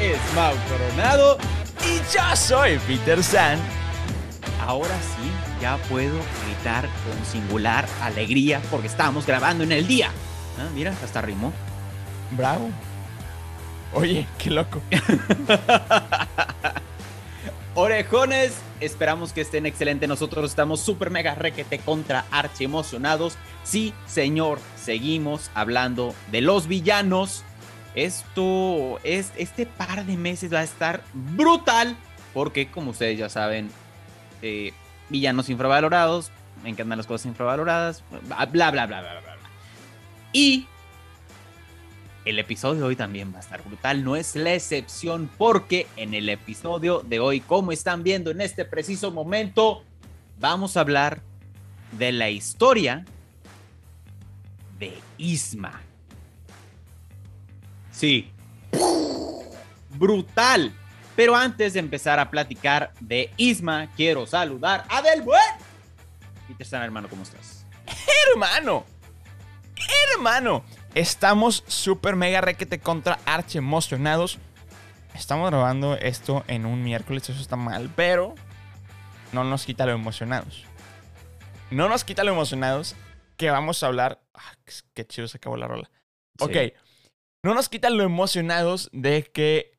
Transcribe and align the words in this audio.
Es 0.00 0.16
Mau 0.32 0.54
Coronado 0.68 1.38
y 1.84 1.96
yo 2.14 2.36
soy 2.36 2.78
Peter 2.86 3.20
San. 3.20 3.58
Ahora 4.64 4.96
sí, 5.00 5.28
ya 5.60 5.76
puedo 5.88 6.14
gritar 6.44 6.84
con 6.84 7.26
singular 7.26 7.84
alegría 8.00 8.62
porque 8.70 8.86
estamos 8.86 9.26
grabando 9.26 9.64
en 9.64 9.72
el 9.72 9.88
día. 9.88 10.10
Ah, 10.60 10.68
mira, 10.72 10.94
hasta 11.02 11.20
rimó. 11.20 11.52
Bravo. 12.30 12.70
Oye, 13.92 14.28
qué 14.38 14.50
loco. 14.50 14.80
Orejones, 17.74 18.52
esperamos 18.78 19.32
que 19.32 19.40
estén 19.40 19.66
excelentes. 19.66 20.08
Nosotros 20.08 20.48
estamos 20.48 20.80
súper 20.80 21.10
mega 21.10 21.34
requete 21.34 21.80
contra 21.80 22.24
archi 22.30 22.64
emocionados. 22.64 23.36
Sí, 23.64 23.92
señor, 24.06 24.60
seguimos 24.80 25.50
hablando 25.54 26.14
de 26.30 26.40
los 26.40 26.68
villanos. 26.68 27.42
Esto, 27.94 28.98
es, 29.02 29.32
este 29.36 29.66
par 29.66 30.04
de 30.04 30.16
meses 30.16 30.52
va 30.52 30.60
a 30.60 30.64
estar 30.64 31.02
brutal 31.12 31.96
porque, 32.34 32.70
como 32.70 32.90
ustedes 32.90 33.18
ya 33.18 33.28
saben, 33.28 33.70
eh, 34.42 34.72
villanos 35.08 35.48
infravalorados, 35.48 36.30
me 36.62 36.70
encantan 36.70 36.98
las 36.98 37.06
cosas 37.06 37.26
infravaloradas, 37.26 38.04
bla, 38.10 38.46
bla, 38.46 38.70
bla, 38.70 38.86
bla, 38.86 39.00
bla, 39.00 39.20
bla. 39.20 39.36
Y 40.32 40.66
el 42.24 42.38
episodio 42.38 42.80
de 42.80 42.86
hoy 42.86 42.96
también 42.96 43.32
va 43.32 43.38
a 43.38 43.40
estar 43.40 43.62
brutal, 43.64 44.04
no 44.04 44.14
es 44.14 44.36
la 44.36 44.52
excepción 44.52 45.30
porque 45.38 45.86
en 45.96 46.12
el 46.14 46.28
episodio 46.28 47.00
de 47.00 47.20
hoy, 47.20 47.40
como 47.40 47.72
están 47.72 48.02
viendo 48.02 48.30
en 48.30 48.40
este 48.40 48.64
preciso 48.64 49.10
momento, 49.10 49.82
vamos 50.38 50.76
a 50.76 50.80
hablar 50.80 51.22
de 51.92 52.12
la 52.12 52.28
historia 52.28 53.06
de 54.78 54.98
Isma. 55.16 55.87
Sí. 57.98 58.30
Brutal. 59.90 60.72
Pero 61.16 61.34
antes 61.34 61.72
de 61.72 61.80
empezar 61.80 62.20
a 62.20 62.30
platicar 62.30 62.92
de 63.00 63.32
Isma, 63.36 63.88
quiero 63.96 64.24
saludar 64.24 64.84
a 64.88 65.02
Del 65.02 65.22
Buen. 65.22 65.42
Peter 66.46 66.64
San, 66.64 66.82
hermano, 66.84 67.08
¿cómo 67.08 67.24
estás? 67.24 67.66
Hermano. 68.28 68.84
Hermano. 70.14 70.62
Estamos 70.94 71.64
súper 71.66 72.14
mega 72.14 72.40
requete 72.40 72.78
contra 72.78 73.18
archi 73.26 73.58
emocionados. 73.58 74.38
Estamos 75.12 75.50
grabando 75.50 75.96
esto 75.96 76.44
en 76.46 76.66
un 76.66 76.84
miércoles, 76.84 77.28
eso 77.28 77.40
está 77.40 77.56
mal, 77.56 77.90
pero 77.96 78.36
no 79.32 79.42
nos 79.42 79.64
quita 79.66 79.86
lo 79.86 79.92
emocionados. 79.92 80.64
No 81.72 81.88
nos 81.88 82.04
quita 82.04 82.22
lo 82.22 82.30
emocionados 82.30 82.94
que 83.36 83.50
vamos 83.50 83.82
a 83.82 83.88
hablar. 83.88 84.20
Ah, 84.34 84.54
qué 84.94 85.04
chido 85.04 85.26
se 85.26 85.38
acabó 85.38 85.56
la 85.56 85.66
rola. 85.66 85.90
Sí. 86.38 86.44
Ok. 86.44 86.87
No 87.44 87.54
nos 87.54 87.68
quita 87.68 87.90
lo 87.90 88.02
emocionados 88.02 88.90
de 88.92 89.22
que 89.24 89.78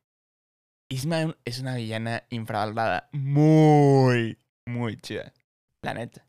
Isma 0.88 1.36
es 1.44 1.60
una 1.60 1.76
villana 1.76 2.24
infravalorada. 2.30 3.08
Muy, 3.12 4.38
muy 4.66 4.96
chida. 4.96 5.32
La 5.82 5.94
neta. 5.94 6.26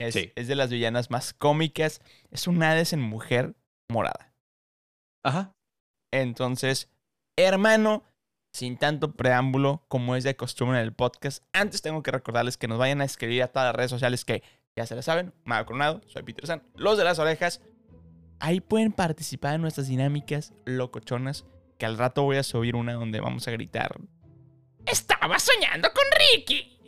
Es, 0.00 0.14
Sí. 0.14 0.32
es 0.36 0.46
de 0.46 0.54
las 0.54 0.70
villanas 0.70 1.10
más 1.10 1.34
cómicas. 1.34 2.00
Es 2.30 2.46
un 2.46 2.62
Hades 2.62 2.92
en 2.92 3.00
mujer 3.00 3.56
morada. 3.90 4.32
Ajá. 5.24 5.54
Entonces, 6.12 6.88
hermano, 7.36 8.04
sin 8.52 8.78
tanto 8.78 9.12
preámbulo 9.12 9.84
como 9.88 10.16
es 10.16 10.24
de 10.24 10.36
costumbre 10.36 10.78
en 10.78 10.84
el 10.84 10.94
podcast, 10.94 11.42
antes 11.52 11.82
tengo 11.82 12.02
que 12.02 12.12
recordarles 12.12 12.56
que 12.56 12.68
nos 12.68 12.78
vayan 12.78 13.00
a 13.00 13.04
escribir 13.04 13.42
a 13.42 13.48
todas 13.48 13.66
las 13.68 13.76
redes 13.76 13.90
sociales 13.90 14.24
que 14.24 14.42
ya 14.76 14.86
se 14.86 14.94
la 14.94 15.02
saben. 15.02 15.34
Mago 15.44 15.66
Coronado, 15.66 16.00
soy 16.06 16.22
Peter 16.22 16.46
San, 16.46 16.62
los 16.74 16.96
de 16.96 17.04
las 17.04 17.18
orejas. 17.18 17.60
Ahí 18.40 18.60
pueden 18.60 18.92
participar 18.92 19.54
en 19.54 19.62
nuestras 19.62 19.88
dinámicas 19.88 20.52
locochonas, 20.64 21.44
que 21.78 21.86
al 21.86 21.98
rato 21.98 22.22
voy 22.22 22.36
a 22.36 22.42
subir 22.42 22.76
una 22.76 22.94
donde 22.94 23.20
vamos 23.20 23.46
a 23.48 23.50
gritar. 23.50 23.96
Estaba 24.86 25.38
soñando 25.38 25.88
con 25.92 26.04
Ricky. 26.18 26.78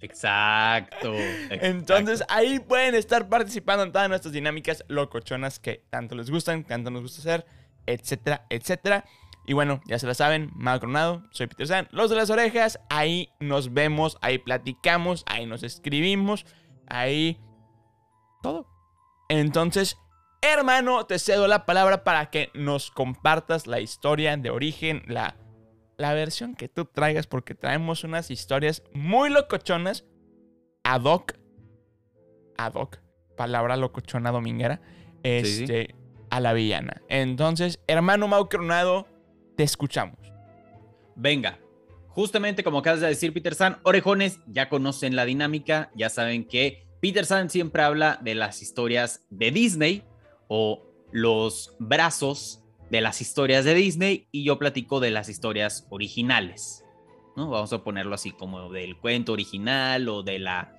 Exacto. 0.00 1.12
Entonces 1.50 2.24
ahí 2.28 2.60
pueden 2.60 2.94
estar 2.94 3.28
participando 3.28 3.82
en 3.82 3.92
todas 3.92 4.08
nuestras 4.08 4.32
dinámicas 4.32 4.84
locochonas 4.88 5.58
que 5.58 5.84
tanto 5.90 6.14
les 6.14 6.30
gustan, 6.30 6.64
tanto 6.64 6.90
nos 6.90 7.02
gusta 7.02 7.20
hacer, 7.20 7.46
etcétera, 7.86 8.46
etcétera. 8.48 9.04
Y 9.46 9.54
bueno, 9.54 9.80
ya 9.86 9.98
se 9.98 10.06
la 10.06 10.14
saben, 10.14 10.50
Mago 10.54 10.80
Coronado, 10.80 11.24
soy 11.30 11.46
Peter 11.46 11.66
San, 11.66 11.88
los 11.90 12.10
de 12.10 12.16
las 12.16 12.28
orejas, 12.28 12.80
ahí 12.90 13.30
nos 13.40 13.72
vemos, 13.72 14.18
ahí 14.20 14.36
platicamos, 14.36 15.24
ahí 15.26 15.46
nos 15.46 15.62
escribimos, 15.62 16.44
ahí 16.86 17.40
todo. 18.42 18.66
Entonces, 19.30 19.96
hermano, 20.42 21.06
te 21.06 21.18
cedo 21.18 21.46
la 21.48 21.66
palabra 21.66 22.04
para 22.04 22.30
que 22.30 22.50
nos 22.54 22.90
compartas 22.90 23.66
la 23.66 23.80
historia 23.80 24.36
de 24.36 24.50
origen, 24.50 25.02
la, 25.06 25.36
la 25.96 26.14
versión 26.14 26.54
que 26.54 26.68
tú 26.68 26.84
traigas, 26.84 27.26
porque 27.26 27.54
traemos 27.54 28.04
unas 28.04 28.30
historias 28.30 28.82
muy 28.92 29.30
locochonas 29.30 30.04
ad 30.84 31.02
hoc, 31.04 31.34
ad 32.56 32.74
hoc, 32.74 32.98
palabra 33.36 33.76
locochona 33.76 34.30
dominguera, 34.30 34.80
Sí, 35.24 35.44
sí. 35.44 35.62
este, 35.64 35.94
a 36.30 36.40
la 36.40 36.52
villana. 36.52 37.02
Entonces, 37.08 37.80
hermano 37.86 38.28
Mau 38.28 38.48
Coronado, 38.48 39.06
te 39.56 39.64
escuchamos. 39.64 40.16
Venga. 41.16 41.58
Justamente 42.08 42.64
como 42.64 42.78
acabas 42.78 43.00
de 43.00 43.08
decir, 43.08 43.32
Peter 43.32 43.54
San, 43.54 43.78
orejones 43.84 44.40
ya 44.46 44.68
conocen 44.68 45.14
la 45.14 45.24
dinámica, 45.24 45.90
ya 45.94 46.08
saben 46.08 46.46
que 46.46 46.86
Peter 47.00 47.24
San 47.26 47.48
siempre 47.50 47.82
habla 47.82 48.18
de 48.22 48.34
las 48.34 48.60
historias 48.62 49.24
de 49.30 49.50
Disney 49.52 50.02
o 50.48 50.82
los 51.12 51.76
brazos 51.78 52.64
de 52.90 53.00
las 53.00 53.20
historias 53.20 53.64
de 53.64 53.74
Disney 53.74 54.28
y 54.32 54.44
yo 54.44 54.58
platico 54.58 55.00
de 55.00 55.10
las 55.10 55.28
historias 55.28 55.86
originales. 55.90 56.84
¿no? 57.36 57.50
Vamos 57.50 57.72
a 57.72 57.84
ponerlo 57.84 58.14
así 58.14 58.32
como 58.32 58.70
del 58.70 58.96
cuento 58.96 59.32
original 59.32 60.08
o 60.08 60.22
de 60.22 60.38
la 60.38 60.74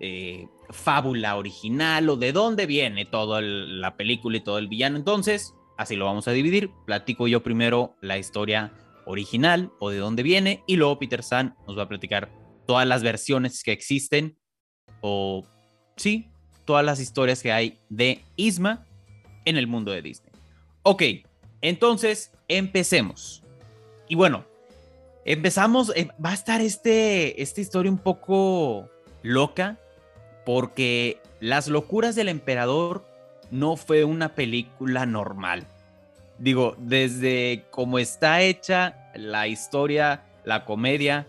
eh, 0.00 0.48
fábula 0.70 1.36
original 1.36 2.08
o 2.08 2.16
de 2.16 2.32
dónde 2.32 2.66
viene 2.66 3.04
toda 3.04 3.40
la 3.40 3.96
película 3.96 4.36
y 4.36 4.40
todo 4.40 4.58
el 4.58 4.68
villano. 4.68 4.96
Entonces, 4.96 5.54
así 5.76 5.96
lo 5.96 6.06
vamos 6.06 6.28
a 6.28 6.32
dividir. 6.32 6.70
Platico 6.86 7.28
yo 7.28 7.42
primero 7.42 7.94
la 8.00 8.18
historia 8.18 8.72
original 9.06 9.70
o 9.78 9.90
de 9.90 9.98
dónde 9.98 10.22
viene 10.22 10.62
y 10.66 10.76
luego 10.76 10.98
Peter 10.98 11.22
San 11.22 11.56
nos 11.66 11.78
va 11.78 11.84
a 11.84 11.88
platicar 11.88 12.30
todas 12.66 12.86
las 12.86 13.02
versiones 13.02 13.62
que 13.62 13.72
existen 13.72 14.38
o 15.00 15.44
sí, 15.96 16.30
todas 16.64 16.84
las 16.84 17.00
historias 17.00 17.42
que 17.42 17.52
hay 17.52 17.78
de 17.88 18.24
Isma 18.36 18.86
en 19.44 19.56
el 19.56 19.66
mundo 19.66 19.92
de 19.92 20.02
Disney. 20.02 20.30
Ok, 20.82 21.02
entonces 21.60 22.30
empecemos. 22.48 23.42
Y 24.08 24.14
bueno, 24.14 24.44
empezamos, 25.24 25.92
eh, 25.96 26.08
va 26.24 26.30
a 26.30 26.34
estar 26.34 26.60
este, 26.60 27.42
esta 27.42 27.60
historia 27.60 27.90
un 27.90 27.98
poco 27.98 28.88
loca 29.22 29.78
porque 30.44 31.20
Las 31.40 31.68
locuras 31.68 32.14
del 32.14 32.28
emperador 32.28 33.04
no 33.50 33.76
fue 33.76 34.04
una 34.04 34.34
película 34.34 35.04
normal. 35.04 35.66
Digo, 36.38 36.74
desde 36.78 37.64
cómo 37.70 37.98
está 37.98 38.40
hecha 38.42 39.10
la 39.14 39.46
historia, 39.46 40.22
la 40.44 40.64
comedia, 40.64 41.26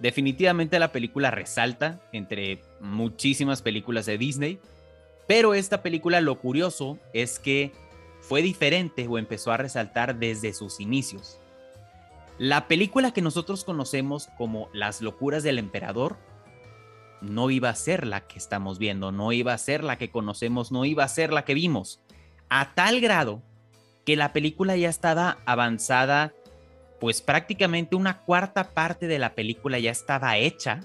definitivamente 0.00 0.78
la 0.78 0.92
película 0.92 1.30
resalta 1.30 2.00
entre 2.12 2.60
muchísimas 2.80 3.62
películas 3.62 4.06
de 4.06 4.18
Disney, 4.18 4.58
pero 5.26 5.54
esta 5.54 5.82
película 5.82 6.20
lo 6.20 6.38
curioso 6.38 6.98
es 7.12 7.38
que 7.38 7.72
fue 8.20 8.42
diferente 8.42 9.06
o 9.08 9.18
empezó 9.18 9.52
a 9.52 9.56
resaltar 9.56 10.16
desde 10.16 10.52
sus 10.52 10.80
inicios. 10.80 11.38
La 12.38 12.68
película 12.68 13.12
que 13.12 13.22
nosotros 13.22 13.64
conocemos 13.64 14.28
como 14.36 14.68
Las 14.72 15.00
locuras 15.00 15.42
del 15.42 15.58
emperador 15.58 16.16
no 17.20 17.50
iba 17.50 17.70
a 17.70 17.74
ser 17.74 18.06
la 18.06 18.26
que 18.26 18.38
estamos 18.38 18.78
viendo, 18.78 19.10
no 19.10 19.32
iba 19.32 19.52
a 19.52 19.58
ser 19.58 19.82
la 19.82 19.96
que 19.96 20.10
conocemos, 20.10 20.70
no 20.70 20.84
iba 20.84 21.02
a 21.02 21.08
ser 21.08 21.32
la 21.32 21.44
que 21.44 21.54
vimos, 21.54 22.00
a 22.48 22.74
tal 22.74 23.00
grado 23.00 23.42
que 24.04 24.16
la 24.16 24.32
película 24.32 24.76
ya 24.76 24.88
estaba 24.88 25.38
avanzada, 25.46 26.32
pues 27.00 27.20
prácticamente 27.20 27.96
una 27.96 28.20
cuarta 28.20 28.70
parte 28.70 29.06
de 29.06 29.18
la 29.18 29.34
película 29.34 29.78
ya 29.78 29.90
estaba 29.90 30.36
hecha. 30.36 30.80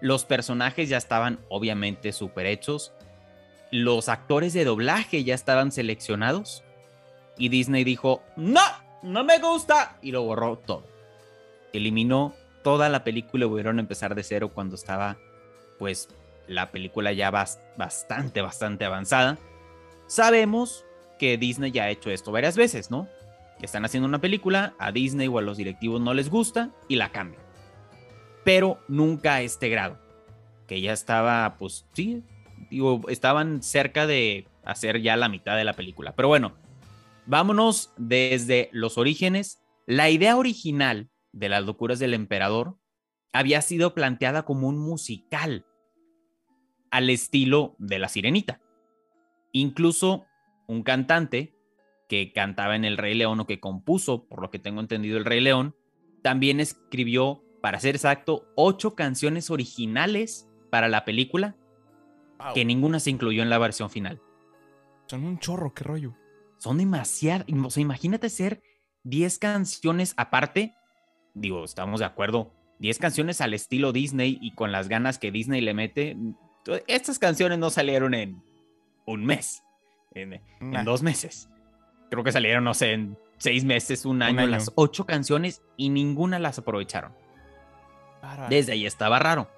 Los 0.00 0.24
personajes 0.24 0.88
ya 0.88 0.96
estaban 0.98 1.40
obviamente 1.48 2.12
súper 2.12 2.46
hechos. 2.46 2.92
Los 3.70 4.08
actores 4.08 4.52
de 4.52 4.64
doblaje 4.64 5.24
ya 5.24 5.34
estaban 5.34 5.72
seleccionados. 5.72 6.64
Y 7.36 7.50
Disney 7.50 7.84
dijo, 7.84 8.22
no, 8.36 8.62
no 9.02 9.24
me 9.24 9.38
gusta, 9.38 9.98
y 10.02 10.10
lo 10.10 10.22
borró 10.22 10.56
todo. 10.58 10.84
Eliminó 11.72 12.34
toda 12.62 12.88
la 12.88 13.04
película 13.04 13.44
y 13.44 13.48
volvieron 13.48 13.78
a 13.78 13.82
empezar 13.82 14.14
de 14.14 14.24
cero 14.24 14.50
cuando 14.52 14.74
estaba, 14.74 15.18
pues, 15.78 16.08
la 16.48 16.70
película 16.70 17.12
ya 17.12 17.30
bastante, 17.30 18.40
bastante 18.40 18.84
avanzada. 18.84 19.38
Sabemos 20.06 20.84
que 21.18 21.36
Disney 21.36 21.70
ya 21.70 21.84
ha 21.84 21.90
hecho 21.90 22.10
esto 22.10 22.32
varias 22.32 22.56
veces, 22.56 22.90
¿no? 22.90 23.08
Que 23.58 23.66
están 23.66 23.84
haciendo 23.84 24.08
una 24.08 24.20
película, 24.20 24.74
a 24.78 24.92
Disney 24.92 25.28
o 25.28 25.38
a 25.38 25.42
los 25.42 25.58
directivos 25.58 26.00
no 26.00 26.14
les 26.14 26.30
gusta 26.30 26.70
y 26.88 26.96
la 26.96 27.12
cambian. 27.12 27.42
Pero 28.44 28.80
nunca 28.88 29.34
a 29.34 29.42
este 29.42 29.68
grado. 29.68 29.98
Que 30.66 30.80
ya 30.80 30.92
estaba, 30.92 31.56
pues 31.58 31.84
sí, 31.92 32.22
estaban 33.08 33.62
cerca 33.62 34.06
de 34.06 34.46
hacer 34.64 35.00
ya 35.00 35.16
la 35.16 35.28
mitad 35.28 35.56
de 35.56 35.64
la 35.64 35.74
película. 35.74 36.14
Pero 36.14 36.28
bueno, 36.28 36.52
vámonos 37.26 37.92
desde 37.96 38.68
los 38.72 38.98
orígenes. 38.98 39.62
La 39.86 40.10
idea 40.10 40.36
original 40.36 41.08
de 41.32 41.48
las 41.48 41.64
locuras 41.64 41.98
del 41.98 42.14
emperador 42.14 42.76
había 43.32 43.62
sido 43.62 43.94
planteada 43.94 44.44
como 44.44 44.68
un 44.68 44.78
musical 44.78 45.66
al 46.90 47.10
estilo 47.10 47.76
de 47.78 47.98
la 47.98 48.08
sirenita. 48.08 48.60
Incluso 49.52 50.26
un 50.66 50.82
cantante 50.82 51.54
que 52.08 52.32
cantaba 52.32 52.76
en 52.76 52.84
El 52.84 52.96
Rey 52.96 53.14
León 53.14 53.40
o 53.40 53.46
que 53.46 53.60
compuso, 53.60 54.26
por 54.26 54.40
lo 54.40 54.50
que 54.50 54.58
tengo 54.58 54.80
entendido, 54.80 55.18
El 55.18 55.24
Rey 55.24 55.40
León, 55.40 55.76
también 56.22 56.60
escribió, 56.60 57.44
para 57.60 57.80
ser 57.80 57.94
exacto, 57.94 58.46
ocho 58.56 58.94
canciones 58.94 59.50
originales 59.50 60.48
para 60.70 60.88
la 60.88 61.04
película, 61.04 61.56
que 62.54 62.64
ninguna 62.64 63.00
se 63.00 63.10
incluyó 63.10 63.42
en 63.42 63.50
la 63.50 63.58
versión 63.58 63.90
final. 63.90 64.20
Son 65.06 65.24
un 65.24 65.38
chorro, 65.38 65.74
qué 65.74 65.84
rollo. 65.84 66.14
Son 66.58 66.78
demasiadas. 66.78 67.46
O 67.64 67.70
sea, 67.70 67.80
imagínate 67.80 68.28
ser 68.28 68.62
10 69.04 69.38
canciones 69.38 70.14
aparte. 70.16 70.74
Digo, 71.34 71.64
estamos 71.64 72.00
de 72.00 72.06
acuerdo. 72.06 72.52
10 72.80 72.98
canciones 72.98 73.40
al 73.40 73.54
estilo 73.54 73.92
Disney 73.92 74.38
y 74.40 74.54
con 74.54 74.72
las 74.72 74.88
ganas 74.88 75.18
que 75.18 75.30
Disney 75.30 75.60
le 75.60 75.74
mete. 75.74 76.16
Estas 76.86 77.18
canciones 77.18 77.58
no 77.58 77.70
salieron 77.70 78.14
en 78.14 78.42
un 79.06 79.24
mes 79.24 79.62
en, 80.14 80.40
dos 80.84 81.02
meses. 81.02 81.48
Creo 82.10 82.24
que 82.24 82.32
salieron, 82.32 82.64
no 82.64 82.74
sé, 82.74 82.92
en 82.92 83.18
seis 83.38 83.64
meses, 83.64 84.04
un 84.04 84.22
año, 84.22 84.46
las 84.46 84.72
ocho 84.74 85.06
canciones 85.06 85.62
y 85.76 85.90
ninguna 85.90 86.38
las 86.38 86.58
aprovecharon. 86.58 87.12
Desde 88.48 88.72
ahí 88.72 88.86
estaba 88.86 89.18
raro. 89.18 89.48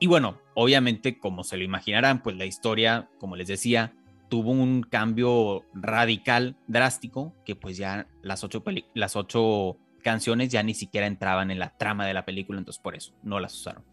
Y 0.00 0.06
bueno, 0.06 0.40
obviamente, 0.54 1.18
como 1.18 1.42
se 1.44 1.56
lo 1.56 1.64
imaginarán, 1.64 2.22
pues 2.22 2.36
la 2.36 2.44
historia, 2.44 3.08
como 3.18 3.36
les 3.36 3.48
decía, 3.48 3.94
tuvo 4.28 4.52
un 4.52 4.82
cambio 4.82 5.64
radical, 5.74 6.56
drástico, 6.66 7.34
que 7.44 7.56
pues 7.56 7.76
ya 7.76 8.06
las 8.22 8.44
ocho, 8.44 8.62
las 8.94 9.16
ocho 9.16 9.76
canciones 10.02 10.50
ya 10.50 10.62
ni 10.62 10.74
siquiera 10.74 11.06
entraban 11.06 11.50
en 11.50 11.58
la 11.58 11.76
trama 11.76 12.06
de 12.06 12.14
la 12.14 12.24
película, 12.24 12.58
entonces 12.58 12.80
por 12.80 12.94
eso 12.94 13.12
no 13.22 13.40
las 13.40 13.54
usaron. 13.54 13.84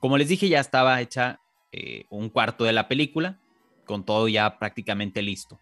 Como 0.00 0.18
les 0.18 0.28
dije, 0.28 0.48
ya 0.48 0.60
estaba 0.60 1.00
hecha 1.00 1.40
eh, 1.72 2.06
un 2.10 2.28
cuarto 2.28 2.64
de 2.64 2.72
la 2.72 2.88
película, 2.88 3.40
con 3.84 4.04
todo 4.04 4.28
ya 4.28 4.58
prácticamente 4.58 5.22
listo. 5.22 5.58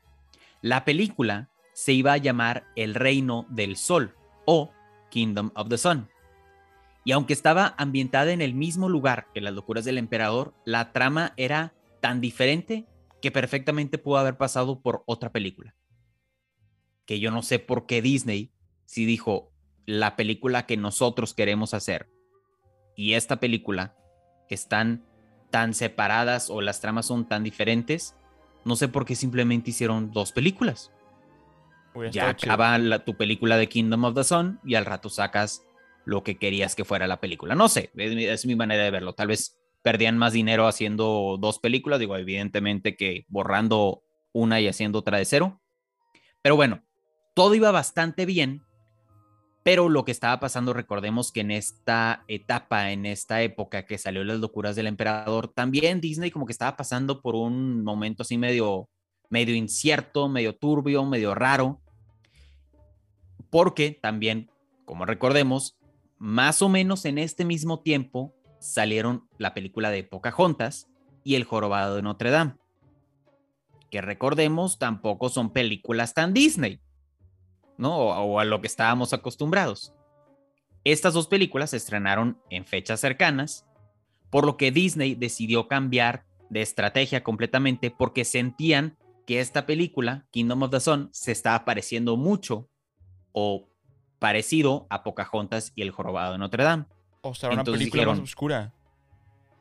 La 0.61 0.85
película 0.85 1.49
se 1.73 1.93
iba 1.93 2.13
a 2.13 2.19
llamar 2.19 2.65
El 2.77 2.95
Reino 2.95 3.47
del 3.49 3.77
Sol 3.77 4.15
o 4.45 4.71
Kingdom 5.11 5.51
of 5.55 5.69
the 5.69 5.79
Sun. 5.79 6.09
Y 7.05 7.13
aunque 7.13 7.33
estaba 7.33 7.75
ambientada 7.79 8.33
en 8.33 8.41
el 8.41 8.55
mismo 8.55 8.89
lugar 8.89 9.27
que 9.35 9.41
Las 9.41 9.55
locuras 9.55 9.85
del 9.85 9.99
emperador, 9.99 10.55
la 10.65 10.93
trama 10.93 11.33
era 11.37 11.75
tan 12.01 12.21
diferente 12.21 12.87
que 13.21 13.31
perfectamente 13.31 13.99
pudo 13.99 14.19
haber 14.19 14.37
pasado 14.37 14.81
por 14.81 15.03
otra 15.07 15.31
película. 15.31 15.75
Que 17.07 17.21
yo 17.21 17.31
no 17.31 17.43
sé 17.43 17.59
por 17.59 17.87
qué 17.87 18.03
Disney, 18.03 18.53
si 18.85 19.05
dijo 19.05 19.53
la 19.87 20.17
película 20.17 20.67
que 20.67 20.77
nosotros 20.77 21.35
queremos 21.35 21.75
hacer 21.75 22.09
y 22.97 23.15
esta 23.15 23.41
película 23.41 23.97
están 24.49 25.05
tan 25.51 25.75
separadas 25.75 26.51
o 26.51 26.61
las 26.61 26.81
tramas 26.81 27.07
son 27.07 27.29
tan 27.29 27.43
diferentes, 27.43 28.15
no 28.65 28.77
sé 28.77 28.89
por 28.89 29.05
qué 29.05 29.17
simplemente 29.17 29.71
hicieron 29.71 30.13
dos 30.13 30.33
películas. 30.33 30.93
ya 32.11 32.31
acaba 32.31 32.79
tu 33.05 33.17
película 33.17 33.57
de 33.57 33.69
Kingdom 33.69 34.05
of 34.05 34.15
the 34.15 34.25
Sun 34.25 34.61
y 34.65 34.75
al 34.77 34.87
rato 34.87 35.09
sacas 35.09 35.63
lo 36.05 36.23
que 36.23 36.37
querías 36.37 36.75
que 36.75 36.85
fuera 36.85 37.07
la 37.07 37.21
película. 37.21 37.55
No 37.55 37.69
sé, 37.69 37.91
es, 37.97 38.47
mi 38.47 38.57
manera 38.57 38.85
de 38.85 38.91
verlo. 38.91 39.15
Tal 39.15 39.29
vez 39.29 39.59
perdían 39.83 40.19
más 40.19 40.33
dinero 40.33 40.67
haciendo 40.67 41.37
dos 41.41 41.59
películas, 41.59 41.99
digo, 42.01 42.17
evidentemente 42.17 42.97
que 42.97 43.25
borrando 43.29 44.03
una 44.33 44.61
y 44.61 44.69
haciendo 44.69 45.01
otra 45.01 45.19
de 45.19 45.25
cero. 45.25 45.61
Pero 46.43 46.57
bueno, 46.57 46.83
todo 47.35 47.55
iba 47.55 47.71
bastante 47.71 48.27
bien 48.27 48.63
pero 49.63 49.89
lo 49.89 50.05
que 50.05 50.11
estaba 50.11 50.41
pasando, 50.41 50.73
recordemos 50.73 51.31
que 51.31 51.41
en 51.41 51.53
esta 51.53 52.25
etapa, 52.27 52.91
en 52.91 53.07
esta 53.07 53.43
época 53.43 53.87
que 53.87 53.97
salió 53.97 54.25
Las 54.25 54.41
locuras 54.41 54.75
del 54.75 54.89
emperador, 54.89 55.49
también 55.49 56.01
Disney 56.01 56.33
como 56.33 56.47
que 56.47 56.53
estaba 56.53 56.77
pasando 56.77 57.23
por 57.23 57.37
un 57.37 57.85
momento 57.85 58.23
así 58.23 58.39
medio, 58.39 58.89
medio 59.31 59.55
incierto, 59.55 60.29
medio 60.29 60.57
turbio, 60.57 61.05
medio 61.05 61.35
raro. 61.35 61.81
Porque 63.51 63.97
también, 64.03 64.51
como 64.85 65.07
recordemos, 65.07 65.79
más 66.23 66.63
o 66.63 66.69
menos 66.69 67.05
en 67.05 67.19
este 67.19 67.45
mismo 67.45 67.81
tiempo 67.81 68.33
salieron 68.61 69.29
la 69.39 69.55
película 69.55 69.91
de 69.91 70.05
Pocahontas 70.05 70.89
y 71.25 71.35
El 71.35 71.43
jorobado 71.43 71.97
de 71.97 72.03
Notre 72.03 72.31
Dame. 72.31 72.55
Que 73.91 74.01
recordemos, 74.01 74.79
tampoco 74.79 75.31
son 75.31 75.53
películas 75.53 76.15
tan 76.15 76.33
Disney. 76.33 76.81
¿no? 77.77 77.97
O, 77.97 78.39
a 78.39 78.45
lo 78.45 78.61
que 78.61 78.69
estábamos 78.69 79.13
acostumbrados. 79.13 79.95
Estas 80.85 81.13
dos 81.13 81.27
películas 81.27 81.71
se 81.71 81.79
estrenaron 81.79 82.41
en 82.51 82.67
fechas 82.67 83.01
cercanas, 83.01 83.67
por 84.31 84.47
lo 84.47 84.57
que 84.57 84.71
Disney 84.71 85.17
decidió 85.17 85.67
cambiar 85.67 86.25
de 86.51 86.63
estrategia 86.63 87.25
completamente 87.25 87.91
porque 87.91 88.25
sentían 88.25 88.97
que 89.27 89.41
esta 89.41 89.67
película, 89.67 90.29
Kingdom 90.31 90.63
of 90.63 90.71
the 90.71 90.79
Sun, 90.79 91.09
se 91.11 91.33
estaba 91.33 91.65
pareciendo 91.65 92.17
mucho 92.17 92.69
o 93.33 93.72
parecido 94.23 94.87
a 94.89 95.03
Pocahontas 95.03 95.73
y 95.75 95.83
El 95.83 95.91
Jorobado 95.91 96.35
de 96.35 96.39
Notre 96.39 96.63
Dame. 96.63 96.85
O 97.23 97.35
sea, 97.35 97.51
una 97.51 97.65
película 97.65 98.07
más 98.07 98.21
oscura. 98.21 98.73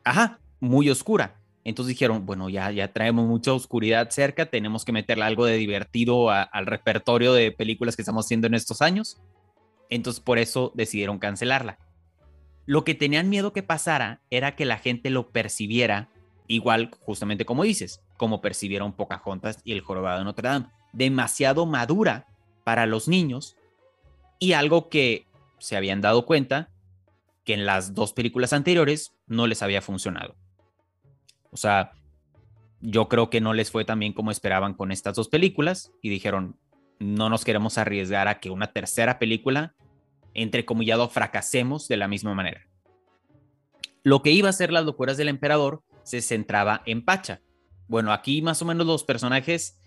Ajá, 0.04 0.38
muy 0.60 0.88
oscura. 0.88 1.34
Entonces 1.64 1.88
dijeron, 1.88 2.26
bueno, 2.26 2.48
ya, 2.48 2.70
ya 2.70 2.92
traemos 2.92 3.26
mucha 3.26 3.52
oscuridad 3.52 4.10
cerca, 4.10 4.46
tenemos 4.46 4.84
que 4.84 4.92
meterle 4.92 5.24
algo 5.24 5.46
de 5.46 5.56
divertido 5.56 6.30
al 6.30 6.66
repertorio 6.66 7.32
de 7.32 7.50
películas 7.50 7.96
que 7.96 8.02
estamos 8.02 8.24
haciendo 8.24 8.46
en 8.46 8.54
estos 8.54 8.82
años. 8.82 9.20
Entonces 9.90 10.22
por 10.22 10.38
eso 10.38 10.70
decidieron 10.76 11.18
cancelarla. 11.18 11.78
Lo 12.64 12.84
que 12.84 12.94
tenían 12.94 13.28
miedo 13.28 13.52
que 13.52 13.64
pasara 13.64 14.20
era 14.30 14.54
que 14.54 14.64
la 14.64 14.78
gente 14.78 15.10
lo 15.10 15.30
percibiera 15.30 16.08
igual, 16.46 16.92
justamente 17.00 17.44
como 17.44 17.64
dices, 17.64 18.00
como 18.16 18.40
percibieron 18.40 18.92
Pocahontas 18.92 19.58
y 19.64 19.72
el 19.72 19.80
jorobado 19.80 20.20
de 20.20 20.24
Notre 20.24 20.48
Dame, 20.48 20.66
demasiado 20.92 21.66
madura 21.66 22.28
para 22.62 22.86
los 22.86 23.08
niños 23.08 23.56
y 24.42 24.54
algo 24.54 24.88
que 24.88 25.28
se 25.60 25.76
habían 25.76 26.00
dado 26.00 26.26
cuenta 26.26 26.68
que 27.44 27.54
en 27.54 27.64
las 27.64 27.94
dos 27.94 28.12
películas 28.12 28.52
anteriores 28.52 29.14
no 29.28 29.46
les 29.46 29.62
había 29.62 29.80
funcionado. 29.80 30.34
O 31.52 31.56
sea, 31.56 31.92
yo 32.80 33.08
creo 33.08 33.30
que 33.30 33.40
no 33.40 33.54
les 33.54 33.70
fue 33.70 33.84
tan 33.84 34.00
bien 34.00 34.12
como 34.12 34.32
esperaban 34.32 34.74
con 34.74 34.90
estas 34.90 35.14
dos 35.14 35.28
películas 35.28 35.92
y 36.02 36.08
dijeron, 36.08 36.58
no 36.98 37.28
nos 37.28 37.44
queremos 37.44 37.78
arriesgar 37.78 38.26
a 38.26 38.40
que 38.40 38.50
una 38.50 38.72
tercera 38.72 39.20
película, 39.20 39.76
entre 40.34 40.64
comillado, 40.64 41.08
fracasemos 41.08 41.86
de 41.86 41.98
la 41.98 42.08
misma 42.08 42.34
manera. 42.34 42.66
Lo 44.02 44.22
que 44.22 44.32
iba 44.32 44.48
a 44.48 44.52
ser 44.52 44.72
las 44.72 44.84
locuras 44.84 45.16
del 45.16 45.28
emperador 45.28 45.84
se 46.02 46.20
centraba 46.20 46.82
en 46.84 47.04
Pacha. 47.04 47.42
Bueno, 47.86 48.12
aquí 48.12 48.42
más 48.42 48.60
o 48.60 48.64
menos 48.64 48.88
los 48.88 49.04
personajes 49.04 49.78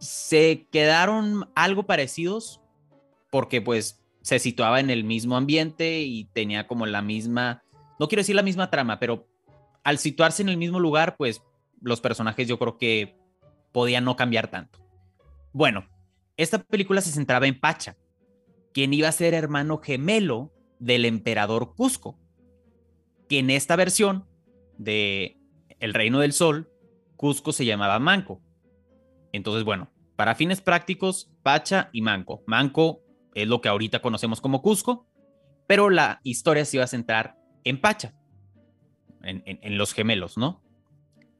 se 0.00 0.68
quedaron 0.70 1.48
algo 1.54 1.84
parecidos 1.84 2.60
porque 3.30 3.60
pues 3.60 4.02
se 4.22 4.38
situaba 4.38 4.80
en 4.80 4.90
el 4.90 5.04
mismo 5.04 5.36
ambiente 5.36 6.00
y 6.00 6.24
tenía 6.32 6.66
como 6.66 6.86
la 6.86 7.02
misma, 7.02 7.62
no 7.98 8.08
quiero 8.08 8.20
decir 8.20 8.34
la 8.34 8.42
misma 8.42 8.70
trama, 8.70 8.98
pero 8.98 9.28
al 9.84 9.98
situarse 9.98 10.42
en 10.42 10.48
el 10.48 10.56
mismo 10.56 10.80
lugar, 10.80 11.16
pues 11.16 11.42
los 11.80 12.00
personajes 12.00 12.48
yo 12.48 12.58
creo 12.58 12.76
que 12.76 13.16
podían 13.72 14.04
no 14.04 14.16
cambiar 14.16 14.48
tanto. 14.48 14.80
Bueno, 15.52 15.86
esta 16.36 16.62
película 16.62 17.00
se 17.00 17.12
centraba 17.12 17.46
en 17.46 17.60
Pacha, 17.60 17.96
quien 18.72 18.92
iba 18.92 19.08
a 19.08 19.12
ser 19.12 19.32
hermano 19.32 19.78
gemelo 19.78 20.52
del 20.78 21.04
emperador 21.04 21.74
Cusco, 21.74 22.18
que 23.28 23.38
en 23.38 23.50
esta 23.50 23.76
versión 23.76 24.26
de 24.76 25.38
El 25.78 25.94
Reino 25.94 26.18
del 26.18 26.32
Sol, 26.32 26.68
Cusco 27.16 27.52
se 27.52 27.64
llamaba 27.64 27.98
Manco. 27.98 28.40
Entonces, 29.32 29.64
bueno, 29.64 29.88
para 30.16 30.34
fines 30.34 30.60
prácticos, 30.60 31.30
Pacha 31.42 31.90
y 31.92 32.02
Manco. 32.02 32.42
Manco 32.46 33.02
es 33.36 33.46
lo 33.46 33.60
que 33.60 33.68
ahorita 33.68 34.00
conocemos 34.00 34.40
como 34.40 34.62
Cusco, 34.62 35.06
pero 35.66 35.90
la 35.90 36.20
historia 36.24 36.64
se 36.64 36.78
iba 36.78 36.84
a 36.84 36.88
centrar 36.88 37.36
en 37.64 37.80
Pacha 37.80 38.14
en, 39.22 39.76
los 39.76 39.92
gemelos, 39.92 40.38
¿no? 40.38 40.62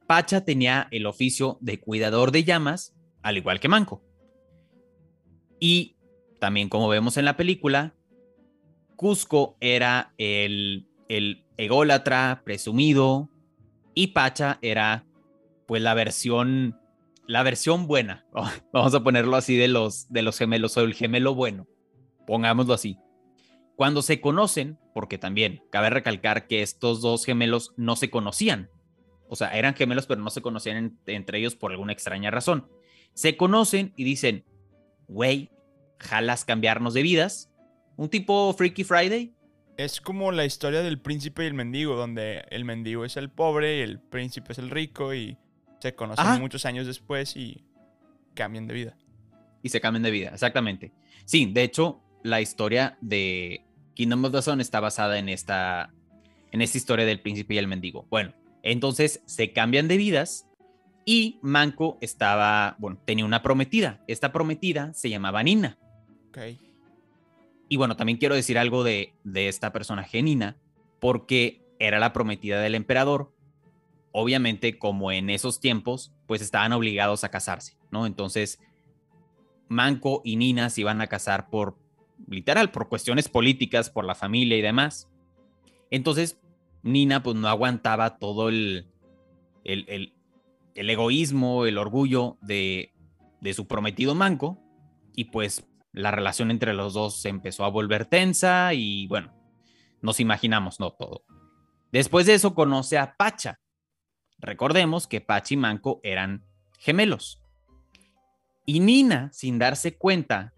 Pacha 0.06 0.44
tenía 0.44 0.88
el 0.90 1.06
oficio 1.06 1.56
de 1.60 1.80
cuidador 1.80 2.32
de 2.32 2.44
llamas, 2.44 2.94
al 3.22 3.38
igual 3.38 3.60
que 3.60 3.68
Manco. 3.68 4.02
Y 5.58 5.96
también 6.38 6.68
como 6.68 6.88
vemos 6.88 7.16
en 7.16 7.24
la 7.24 7.36
película, 7.36 7.94
Cusco 8.96 9.56
era 9.60 10.12
el, 10.18 10.88
el 11.08 11.44
ególatra 11.56 12.42
presumido 12.44 13.30
y 13.94 14.08
Pacha 14.08 14.58
era 14.60 15.06
pues 15.66 15.82
la 15.82 15.94
versión 15.94 16.78
la 17.26 17.42
versión 17.42 17.86
buena, 17.86 18.26
vamos 18.72 18.94
a 18.94 19.02
ponerlo 19.02 19.36
así 19.36 19.56
de 19.56 19.68
los 19.68 20.12
de 20.12 20.22
los 20.22 20.38
gemelos 20.38 20.76
o 20.76 20.82
el 20.82 20.94
gemelo 20.94 21.34
bueno, 21.34 21.66
pongámoslo 22.26 22.74
así. 22.74 22.98
Cuando 23.76 24.02
se 24.02 24.20
conocen, 24.20 24.78
porque 24.94 25.18
también 25.18 25.62
cabe 25.70 25.90
recalcar 25.90 26.46
que 26.46 26.62
estos 26.62 27.02
dos 27.02 27.24
gemelos 27.24 27.74
no 27.76 27.96
se 27.96 28.10
conocían, 28.10 28.70
o 29.28 29.36
sea, 29.36 29.56
eran 29.56 29.74
gemelos 29.74 30.06
pero 30.06 30.20
no 30.20 30.30
se 30.30 30.40
conocían 30.40 30.98
entre 31.06 31.38
ellos 31.38 31.56
por 31.56 31.72
alguna 31.72 31.92
extraña 31.92 32.30
razón. 32.30 32.68
Se 33.12 33.36
conocen 33.36 33.92
y 33.96 34.04
dicen, 34.04 34.44
güey, 35.08 35.50
jalas 35.98 36.44
cambiarnos 36.44 36.94
de 36.94 37.02
vidas, 37.02 37.50
un 37.96 38.08
tipo 38.08 38.52
Freaky 38.52 38.84
Friday. 38.84 39.32
Es 39.76 40.00
como 40.00 40.32
la 40.32 40.46
historia 40.46 40.82
del 40.82 41.00
príncipe 41.00 41.44
y 41.44 41.46
el 41.48 41.54
mendigo, 41.54 41.96
donde 41.96 42.44
el 42.50 42.64
mendigo 42.64 43.04
es 43.04 43.16
el 43.18 43.30
pobre 43.30 43.78
y 43.78 43.80
el 43.82 44.00
príncipe 44.00 44.52
es 44.52 44.58
el 44.58 44.70
rico 44.70 45.12
y 45.12 45.36
se 45.80 45.94
conocen 45.94 46.40
muchos 46.40 46.64
años 46.64 46.86
después 46.86 47.36
y 47.36 47.66
cambian 48.34 48.66
de 48.66 48.74
vida. 48.74 48.96
Y 49.62 49.68
se 49.68 49.80
cambian 49.80 50.02
de 50.02 50.10
vida, 50.10 50.30
exactamente. 50.30 50.92
Sí, 51.26 51.50
de 51.52 51.62
hecho, 51.62 52.02
la 52.22 52.40
historia 52.40 52.98
de 53.00 53.64
Kingdom 53.94 54.24
of 54.24 54.32
the 54.32 54.42
Sun 54.42 54.60
está 54.60 54.80
basada 54.80 55.18
en 55.18 55.28
esta, 55.28 55.92
en 56.52 56.62
esta 56.62 56.78
historia 56.78 57.06
del 57.06 57.20
príncipe 57.20 57.54
y 57.54 57.58
el 57.58 57.68
mendigo. 57.68 58.06
Bueno, 58.10 58.34
entonces 58.62 59.22
se 59.26 59.52
cambian 59.52 59.88
de 59.88 59.96
vidas 59.96 60.48
y 61.04 61.38
Manco 61.40 61.98
estaba, 62.00 62.76
bueno, 62.78 62.98
tenía 63.04 63.24
una 63.24 63.42
prometida. 63.42 64.02
Esta 64.08 64.32
prometida 64.32 64.92
se 64.92 65.08
llamaba 65.08 65.42
Nina. 65.42 65.78
Ok. 66.28 66.38
Y 67.68 67.76
bueno, 67.76 67.96
también 67.96 68.18
quiero 68.18 68.34
decir 68.34 68.58
algo 68.58 68.84
de, 68.84 69.14
de 69.24 69.48
esta 69.48 69.72
persona 69.72 70.04
Genina, 70.04 70.56
porque 71.00 71.64
era 71.78 71.98
la 71.98 72.12
prometida 72.12 72.60
del 72.60 72.74
emperador. 72.74 73.32
Obviamente, 74.12 74.78
como 74.78 75.12
en 75.12 75.30
esos 75.30 75.60
tiempos, 75.60 76.12
pues 76.26 76.42
estaban 76.42 76.72
obligados 76.72 77.24
a 77.24 77.30
casarse, 77.30 77.76
¿no? 77.90 78.06
Entonces, 78.06 78.60
Manco 79.68 80.22
y 80.24 80.36
Nina 80.36 80.70
se 80.70 80.82
iban 80.82 81.00
a 81.00 81.06
casar 81.06 81.50
por, 81.50 81.76
literal, 82.28 82.70
por 82.70 82.88
cuestiones 82.88 83.28
políticas, 83.28 83.90
por 83.90 84.04
la 84.04 84.14
familia 84.14 84.56
y 84.56 84.62
demás. 84.62 85.10
Entonces, 85.90 86.38
Nina 86.82 87.22
pues 87.22 87.36
no 87.36 87.48
aguantaba 87.48 88.18
todo 88.18 88.48
el, 88.48 88.86
el, 89.64 90.14
el, 90.74 90.90
egoísmo, 90.90 91.66
el 91.66 91.78
orgullo 91.78 92.38
de, 92.40 92.92
de 93.40 93.54
su 93.54 93.66
prometido 93.66 94.14
Manco 94.14 94.58
y 95.14 95.24
pues 95.24 95.66
la 95.92 96.10
relación 96.10 96.50
entre 96.50 96.74
los 96.74 96.94
dos 96.94 97.20
se 97.20 97.28
empezó 97.28 97.64
a 97.64 97.70
volver 97.70 98.06
tensa 98.06 98.74
y 98.74 99.06
bueno, 99.08 99.32
nos 100.02 100.20
imaginamos, 100.20 100.78
no 100.78 100.90
todo. 100.92 101.24
Después 101.90 102.26
de 102.26 102.34
eso 102.34 102.54
conoce 102.54 102.98
a 102.98 103.16
Pacha. 103.16 103.58
Recordemos 104.38 105.06
que 105.06 105.20
Pacha 105.20 105.54
y 105.54 105.56
Manco 105.56 106.00
eran 106.02 106.44
gemelos. 106.78 107.40
Y 108.66 108.80
Nina, 108.80 109.30
sin 109.32 109.58
darse 109.58 109.96
cuenta 109.96 110.52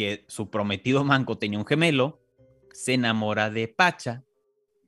que 0.00 0.24
su 0.28 0.48
prometido 0.48 1.04
Manco 1.04 1.36
tenía 1.36 1.58
un 1.58 1.66
gemelo, 1.66 2.22
se 2.72 2.94
enamora 2.94 3.50
de 3.50 3.68
Pacha 3.68 4.24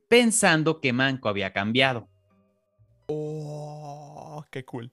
pensando 0.08 0.80
que 0.80 0.94
Manco 0.94 1.28
había 1.28 1.52
cambiado. 1.52 2.08
Oh, 3.08 4.42
qué 4.50 4.64
cool. 4.64 4.90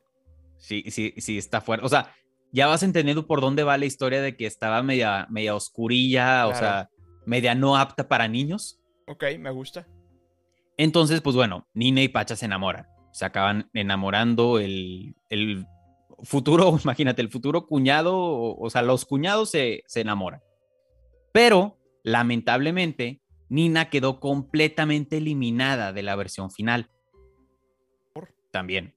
Sí, 0.58 0.84
sí, 0.90 1.14
sí, 1.20 1.38
está 1.38 1.62
fuerte. 1.62 1.86
O 1.86 1.90
sea, 1.90 2.14
ya 2.52 2.68
vas 2.68 2.84
entendiendo 2.84 3.28
por 3.28 3.40
dónde 3.40 3.64
va 3.64 3.78
la 3.78 3.86
historia 3.86 4.22
de 4.22 4.36
que 4.36 4.46
estaba 4.46 4.84
media, 4.84 5.26
media 5.30 5.56
oscurilla, 5.56 6.48
o 6.48 6.54
sea, 6.54 6.90
media 7.26 7.56
no 7.56 7.78
apta 7.78 8.10
para 8.10 8.28
niños. 8.28 8.82
Ok, 9.08 9.24
me 9.40 9.52
gusta. 9.52 9.88
Entonces, 10.76 11.22
pues 11.22 11.34
bueno, 11.34 11.66
Nina 11.74 12.02
y 12.02 12.10
Pacha 12.10 12.36
se 12.36 12.44
enamoran. 12.44 12.88
Se 13.14 13.24
acaban 13.24 13.70
enamorando 13.74 14.60
el, 14.60 15.16
el 15.30 15.66
futuro, 16.24 16.78
imagínate, 16.84 17.22
el 17.22 17.30
futuro 17.30 17.66
cuñado, 17.66 18.16
o, 18.16 18.70
sea, 18.70 18.82
los 18.82 19.06
cuñados 19.06 19.52
se, 19.52 19.84
se 19.88 20.02
enamoran. 20.02 20.42
Pero, 21.32 21.78
lamentablemente, 22.04 23.22
Nina 23.50 23.90
quedó 23.90 24.20
completamente 24.20 25.18
eliminada 25.18 25.94
de 25.94 26.04
la 26.04 26.16
versión 26.16 26.52
final. 26.52 26.90
También 28.52 28.96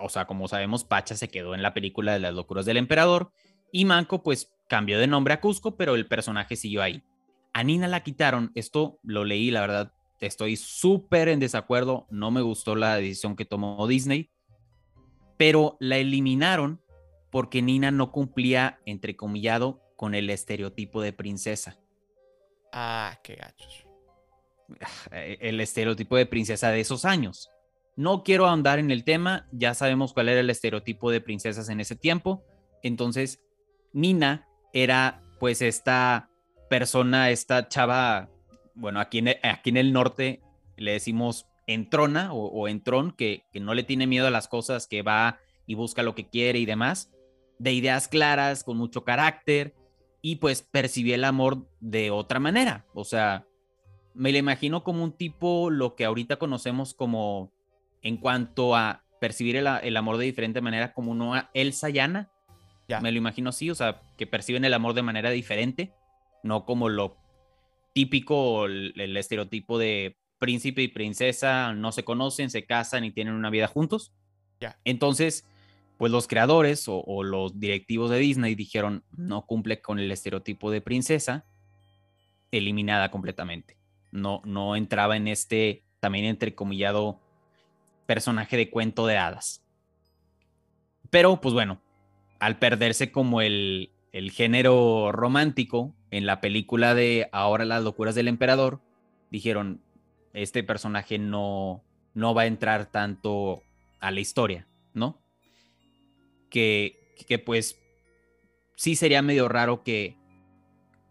o 0.00 0.08
sea, 0.08 0.26
como 0.26 0.48
sabemos, 0.48 0.84
Pacha 0.84 1.16
se 1.16 1.28
quedó 1.28 1.54
en 1.54 1.62
la 1.62 1.74
película 1.74 2.12
de 2.12 2.20
las 2.20 2.34
locuras 2.34 2.64
del 2.64 2.76
emperador 2.76 3.32
y 3.72 3.84
Manco 3.84 4.22
pues 4.22 4.52
cambió 4.68 4.98
de 4.98 5.06
nombre 5.06 5.34
a 5.34 5.40
Cusco, 5.40 5.76
pero 5.76 5.94
el 5.94 6.06
personaje 6.06 6.56
siguió 6.56 6.82
ahí. 6.82 7.02
A 7.52 7.62
Nina 7.62 7.88
la 7.88 8.02
quitaron, 8.02 8.50
esto 8.54 8.98
lo 9.02 9.24
leí, 9.24 9.50
la 9.50 9.60
verdad, 9.60 9.92
estoy 10.20 10.56
súper 10.56 11.28
en 11.28 11.40
desacuerdo, 11.40 12.06
no 12.10 12.30
me 12.30 12.40
gustó 12.40 12.74
la 12.74 12.96
decisión 12.96 13.36
que 13.36 13.44
tomó 13.44 13.86
Disney, 13.86 14.30
pero 15.36 15.76
la 15.80 15.96
eliminaron 15.96 16.80
porque 17.30 17.62
Nina 17.62 17.90
no 17.90 18.12
cumplía, 18.12 18.78
entrecomillado, 18.86 19.80
con 19.96 20.14
el 20.14 20.30
estereotipo 20.30 21.02
de 21.02 21.12
princesa. 21.12 21.78
Ah, 22.72 23.18
qué 23.22 23.34
gachos. 23.34 23.86
El 25.10 25.60
estereotipo 25.60 26.16
de 26.16 26.26
princesa 26.26 26.70
de 26.70 26.80
esos 26.80 27.04
años. 27.04 27.50
No 27.96 28.22
quiero 28.22 28.46
ahondar 28.46 28.78
en 28.78 28.90
el 28.90 29.04
tema, 29.04 29.48
ya 29.52 29.74
sabemos 29.74 30.12
cuál 30.12 30.28
era 30.28 30.40
el 30.40 30.50
estereotipo 30.50 31.10
de 31.10 31.20
princesas 31.20 31.68
en 31.68 31.80
ese 31.80 31.94
tiempo. 31.94 32.44
Entonces, 32.82 33.40
Nina 33.92 34.48
era 34.72 35.22
pues 35.38 35.62
esta 35.62 36.30
persona, 36.68 37.30
esta 37.30 37.68
chava, 37.68 38.30
bueno, 38.74 38.98
aquí 38.98 39.18
en, 39.18 39.28
aquí 39.42 39.70
en 39.70 39.76
el 39.76 39.92
norte 39.92 40.42
le 40.76 40.92
decimos 40.92 41.46
entrona 41.66 42.32
o, 42.32 42.46
o 42.46 42.68
entrón, 42.68 43.12
que, 43.12 43.44
que 43.52 43.60
no 43.60 43.74
le 43.74 43.82
tiene 43.82 44.06
miedo 44.06 44.26
a 44.26 44.30
las 44.30 44.48
cosas, 44.48 44.86
que 44.86 45.02
va 45.02 45.38
y 45.66 45.74
busca 45.74 46.02
lo 46.02 46.14
que 46.14 46.28
quiere 46.28 46.58
y 46.58 46.66
demás, 46.66 47.10
de 47.58 47.72
ideas 47.72 48.08
claras, 48.08 48.64
con 48.64 48.76
mucho 48.76 49.04
carácter, 49.04 49.74
y 50.20 50.36
pues 50.36 50.62
percibí 50.62 51.12
el 51.12 51.24
amor 51.24 51.68
de 51.80 52.10
otra 52.10 52.40
manera. 52.40 52.86
O 52.94 53.04
sea, 53.04 53.46
me 54.14 54.32
lo 54.32 54.38
imagino 54.38 54.82
como 54.84 55.04
un 55.04 55.12
tipo, 55.12 55.70
lo 55.70 55.96
que 55.96 56.04
ahorita 56.04 56.36
conocemos 56.36 56.94
como 56.94 57.52
en 58.00 58.16
cuanto 58.16 58.74
a 58.76 59.04
percibir 59.20 59.56
el, 59.56 59.96
amor 59.96 60.18
de 60.18 60.24
diferente 60.24 60.60
manera 60.60 60.92
como 60.92 61.10
una 61.10 61.50
Elsa 61.52 61.90
Yana. 61.90 62.30
Ya. 62.88 63.00
Me 63.00 63.12
lo 63.12 63.18
imagino 63.18 63.50
así, 63.50 63.70
o 63.70 63.74
sea, 63.74 64.02
que 64.16 64.26
perciben 64.26 64.64
el 64.64 64.74
amor 64.74 64.94
de 64.94 65.02
manera 65.02 65.30
diferente, 65.30 65.92
no 66.42 66.64
como 66.64 66.88
lo 66.88 67.16
típico, 67.94 68.66
el, 68.66 69.16
estereotipo 69.16 69.78
de 69.78 70.16
príncipe 70.44 70.82
y 70.82 70.88
princesa, 70.88 71.72
no 71.72 71.90
se 71.90 72.04
conocen, 72.04 72.50
se 72.50 72.66
casan 72.66 73.02
y 73.02 73.12
tienen 73.12 73.32
una 73.32 73.48
vida 73.48 73.66
juntos. 73.66 74.12
Ya. 74.60 74.78
Entonces, 74.84 75.46
pues 75.96 76.12
los 76.12 76.28
creadores 76.28 76.86
o, 76.86 77.00
o, 77.00 77.24
los 77.24 77.58
directivos 77.58 78.10
de 78.10 78.18
Disney 78.18 78.54
dijeron, 78.54 79.04
no 79.16 79.46
cumple 79.46 79.80
con 79.80 79.98
el 79.98 80.10
estereotipo 80.10 80.70
de 80.70 80.82
princesa, 80.82 81.46
eliminada 82.50 83.10
completamente. 83.10 83.78
No, 84.12 84.42
no 84.44 84.76
entraba 84.76 85.16
en 85.16 85.28
este 85.28 85.82
también 86.00 86.26
entrecomillado 86.26 87.18
personaje 88.04 88.58
de 88.58 88.68
cuento 88.68 89.06
de 89.06 89.16
hadas. 89.16 89.64
Pero, 91.08 91.40
pues 91.40 91.54
bueno, 91.54 91.80
al 92.38 92.58
perderse 92.58 93.10
como 93.10 93.40
el, 93.40 93.92
el 94.12 94.30
género 94.30 95.10
romántico 95.10 95.94
en 96.10 96.26
la 96.26 96.42
película 96.42 96.94
de 96.94 97.30
Ahora 97.32 97.64
las 97.64 97.82
locuras 97.82 98.14
del 98.14 98.28
emperador, 98.28 98.82
dijeron, 99.30 99.80
este 100.34 100.62
personaje 100.62 101.18
no, 101.18 101.82
no 102.12 102.34
va 102.34 102.42
a 102.42 102.46
entrar 102.46 102.86
tanto 102.86 103.62
a 104.00 104.10
la 104.10 104.20
historia, 104.20 104.66
¿no? 104.92 105.22
Que, 106.50 107.14
que 107.26 107.38
pues 107.38 107.80
sí 108.76 108.96
sería 108.96 109.22
medio 109.22 109.48
raro 109.48 109.82
que 109.82 110.16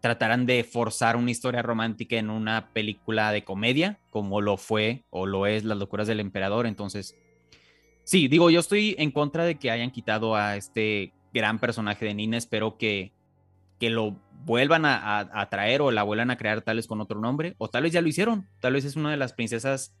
trataran 0.04 0.44
de 0.44 0.64
forzar 0.64 1.16
una 1.16 1.30
historia 1.30 1.62
romántica 1.62 2.16
en 2.16 2.28
una 2.28 2.74
película 2.74 3.32
de 3.32 3.42
comedia, 3.42 3.98
como 4.10 4.42
lo 4.42 4.58
fue 4.58 5.02
o 5.08 5.24
lo 5.24 5.46
es 5.46 5.64
Las 5.64 5.78
locuras 5.78 6.06
del 6.06 6.20
emperador. 6.20 6.66
Entonces, 6.66 7.16
sí, 8.04 8.28
digo, 8.28 8.50
yo 8.50 8.60
estoy 8.60 8.94
en 8.98 9.10
contra 9.10 9.46
de 9.46 9.54
que 9.58 9.70
hayan 9.70 9.90
quitado 9.90 10.36
a 10.36 10.56
este 10.56 11.14
gran 11.32 11.58
personaje 11.58 12.04
de 12.04 12.12
Nina. 12.12 12.36
Espero 12.36 12.76
que, 12.76 13.13
que 13.84 13.90
lo 13.90 14.16
vuelvan 14.46 14.86
a, 14.86 15.48
traer 15.50 15.82
o 15.82 15.90
la 15.90 16.02
vuelvan 16.02 16.30
a 16.30 16.38
crear 16.38 16.62
tal 16.62 16.76
vez 16.76 16.86
con 16.86 17.02
otro 17.02 17.20
nombre, 17.20 17.54
o 17.58 17.68
tal 17.68 17.82
vez 17.82 17.92
ya 17.92 18.00
lo 18.00 18.08
hicieron. 18.08 18.48
Tal 18.60 18.72
vez 18.72 18.86
es 18.86 18.96
una 18.96 19.10
de 19.10 19.18
las 19.18 19.34
princesas 19.34 19.94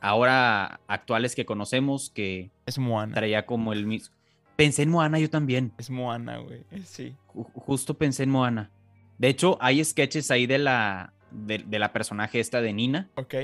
ahora 0.00 0.80
actuales 0.88 1.36
que 1.36 1.46
conocemos 1.46 2.10
que 2.10 2.50
es 2.66 2.78
Moana. 2.78 3.14
Traía 3.14 3.46
como 3.46 3.72
el 3.72 3.86
mismo. 3.86 4.12
Pensé 4.56 4.82
en 4.82 4.90
Moana 4.90 5.20
yo 5.20 5.30
también. 5.30 5.72
Es 5.78 5.88
Moana, 5.88 6.38
güey. 6.38 6.64
Sí. 6.84 7.14
Justo 7.32 7.94
pensé 7.94 8.24
en 8.24 8.30
Moana. 8.30 8.70
De 9.18 9.28
hecho, 9.28 9.56
hay 9.60 9.84
sketches 9.84 10.32
ahí 10.32 10.46
de 10.46 10.58
la, 10.58 11.12
de, 11.30 11.78
la 11.78 11.92
personaje 11.92 12.40
esta 12.40 12.60
de 12.60 12.72
Nina. 12.72 13.08
Ok. 13.14 13.34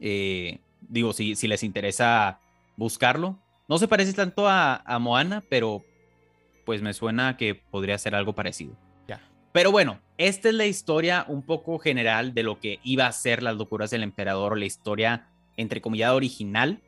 Eh, 0.00 0.58
digo, 0.88 1.12
si, 1.12 1.36
si 1.36 1.46
les 1.48 1.62
interesa 1.62 2.40
buscarlo. 2.78 3.38
No 3.68 3.76
se 3.76 3.88
parece 3.88 4.14
tanto 4.14 4.48
a, 4.48 4.82
Moana, 5.00 5.44
pero 5.50 5.84
pues 6.70 6.82
me 6.82 6.94
suena 6.94 7.36
que 7.36 7.56
podría 7.56 7.98
ser 7.98 8.14
algo 8.14 8.32
parecido. 8.32 8.76
Ya. 9.08 9.20
Pero 9.50 9.72
bueno, 9.72 9.98
esta 10.18 10.50
es 10.50 10.54
la 10.54 10.66
historia 10.66 11.24
un 11.26 11.42
poco 11.42 11.80
general 11.80 12.32
de 12.32 12.44
lo 12.44 12.60
que 12.60 12.78
iba 12.84 13.08
a 13.08 13.12
ser 13.12 13.42
las 13.42 13.56
locuras 13.56 13.90
del 13.90 14.04
emperador 14.04 14.56
la 14.56 14.66
historia 14.66 15.26
entre 15.56 15.80
comillas 15.80 16.12
original. 16.12 16.80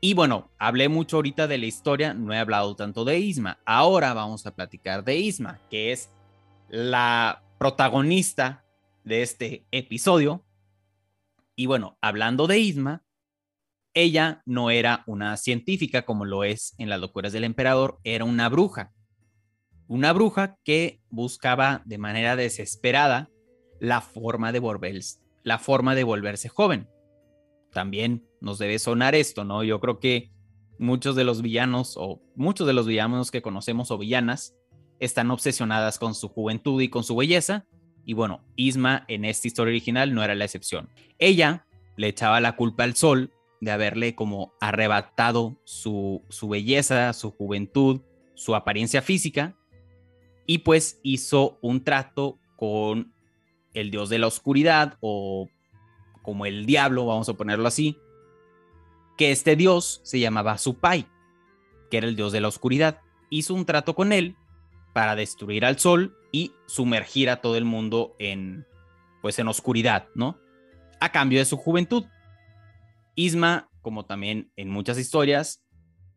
Y 0.00 0.14
bueno, 0.14 0.50
hablé 0.58 0.88
mucho 0.88 1.16
ahorita 1.16 1.48
de 1.48 1.58
la 1.58 1.66
historia, 1.66 2.14
no 2.14 2.32
he 2.32 2.38
hablado 2.38 2.74
tanto 2.76 3.04
de 3.04 3.18
Isma. 3.18 3.58
Ahora 3.66 4.14
vamos 4.14 4.46
a 4.46 4.54
platicar 4.54 5.04
de 5.04 5.16
Isma, 5.16 5.60
que 5.68 5.92
es 5.92 6.08
la 6.70 7.42
protagonista 7.58 8.64
de 9.04 9.20
este 9.20 9.66
episodio. 9.70 10.42
Y 11.56 11.66
bueno, 11.66 11.98
hablando 12.00 12.46
de 12.46 12.58
Isma, 12.58 13.02
ella 13.94 14.42
no 14.46 14.70
era 14.70 15.02
una 15.06 15.36
científica 15.36 16.02
como 16.02 16.24
lo 16.24 16.44
es 16.44 16.74
en 16.78 16.88
las 16.88 17.00
locuras 17.00 17.32
del 17.32 17.44
emperador, 17.44 17.98
era 18.04 18.24
una 18.24 18.48
bruja. 18.48 18.92
Una 19.88 20.12
bruja 20.12 20.56
que 20.64 21.00
buscaba 21.10 21.82
de 21.84 21.98
manera 21.98 22.36
desesperada 22.36 23.30
la 23.80 24.00
forma 24.00 24.52
de 24.52 24.60
volverse, 24.60 25.18
la 25.42 25.58
forma 25.58 25.94
de 25.94 26.04
volverse 26.04 26.48
joven. 26.48 26.88
También 27.72 28.24
nos 28.40 28.58
debe 28.58 28.78
sonar 28.78 29.14
esto, 29.14 29.44
¿no? 29.44 29.64
Yo 29.64 29.80
creo 29.80 29.98
que 29.98 30.30
muchos 30.78 31.16
de 31.16 31.24
los 31.24 31.42
villanos 31.42 31.94
o 31.96 32.22
muchos 32.36 32.66
de 32.66 32.72
los 32.72 32.86
villanos 32.86 33.30
que 33.30 33.42
conocemos 33.42 33.90
o 33.90 33.98
villanas 33.98 34.54
están 35.00 35.30
obsesionadas 35.30 35.98
con 35.98 36.14
su 36.14 36.28
juventud 36.28 36.80
y 36.80 36.88
con 36.88 37.02
su 37.02 37.16
belleza. 37.16 37.66
Y 38.04 38.14
bueno, 38.14 38.44
Isma 38.54 39.04
en 39.08 39.24
esta 39.24 39.48
historia 39.48 39.72
original 39.72 40.14
no 40.14 40.22
era 40.22 40.34
la 40.34 40.44
excepción. 40.44 40.88
Ella 41.18 41.66
le 41.96 42.08
echaba 42.08 42.40
la 42.40 42.56
culpa 42.56 42.84
al 42.84 42.94
sol 42.96 43.32
de 43.60 43.70
haberle 43.70 44.14
como 44.14 44.54
arrebatado 44.60 45.60
su, 45.64 46.24
su 46.28 46.48
belleza, 46.48 47.12
su 47.12 47.30
juventud, 47.30 48.00
su 48.34 48.54
apariencia 48.54 49.02
física, 49.02 49.56
y 50.46 50.58
pues 50.58 50.98
hizo 51.02 51.58
un 51.60 51.84
trato 51.84 52.38
con 52.56 53.12
el 53.74 53.90
dios 53.90 54.08
de 54.08 54.18
la 54.18 54.26
oscuridad 54.26 54.96
o 55.00 55.48
como 56.22 56.46
el 56.46 56.66
diablo, 56.66 57.06
vamos 57.06 57.28
a 57.28 57.34
ponerlo 57.34 57.66
así, 57.66 57.98
que 59.16 59.30
este 59.30 59.56
dios 59.56 60.00
se 60.02 60.18
llamaba 60.18 60.58
Supai, 60.58 61.06
que 61.90 61.98
era 61.98 62.06
el 62.06 62.16
dios 62.16 62.32
de 62.32 62.40
la 62.40 62.48
oscuridad. 62.48 63.00
Hizo 63.28 63.54
un 63.54 63.64
trato 63.64 63.94
con 63.94 64.12
él 64.12 64.36
para 64.92 65.14
destruir 65.14 65.64
al 65.64 65.78
sol 65.78 66.16
y 66.32 66.52
sumergir 66.66 67.30
a 67.30 67.40
todo 67.40 67.56
el 67.56 67.64
mundo 67.64 68.14
en 68.18 68.66
pues 69.22 69.38
en 69.38 69.48
oscuridad, 69.48 70.08
¿no? 70.14 70.38
A 71.00 71.12
cambio 71.12 71.38
de 71.38 71.44
su 71.44 71.56
juventud. 71.56 72.04
Isma, 73.20 73.68
como 73.82 74.06
también 74.06 74.50
en 74.56 74.70
muchas 74.70 74.98
historias, 74.98 75.62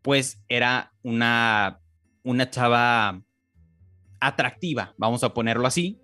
pues 0.02 0.42
era 0.48 0.94
una, 1.04 1.82
una 2.24 2.50
chava 2.50 3.22
atractiva, 4.22 4.94
vamos 4.98 5.22
a 5.26 5.34
ponerlo 5.34 5.68
así. 5.68 6.00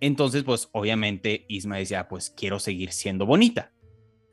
Entonces, 0.00 0.44
pues 0.44 0.68
obviamente 0.70 1.46
Isma 1.48 1.78
decía, 1.78 2.06
pues 2.06 2.30
quiero 2.30 2.60
seguir 2.60 2.92
siendo 2.92 3.26
bonita. 3.26 3.72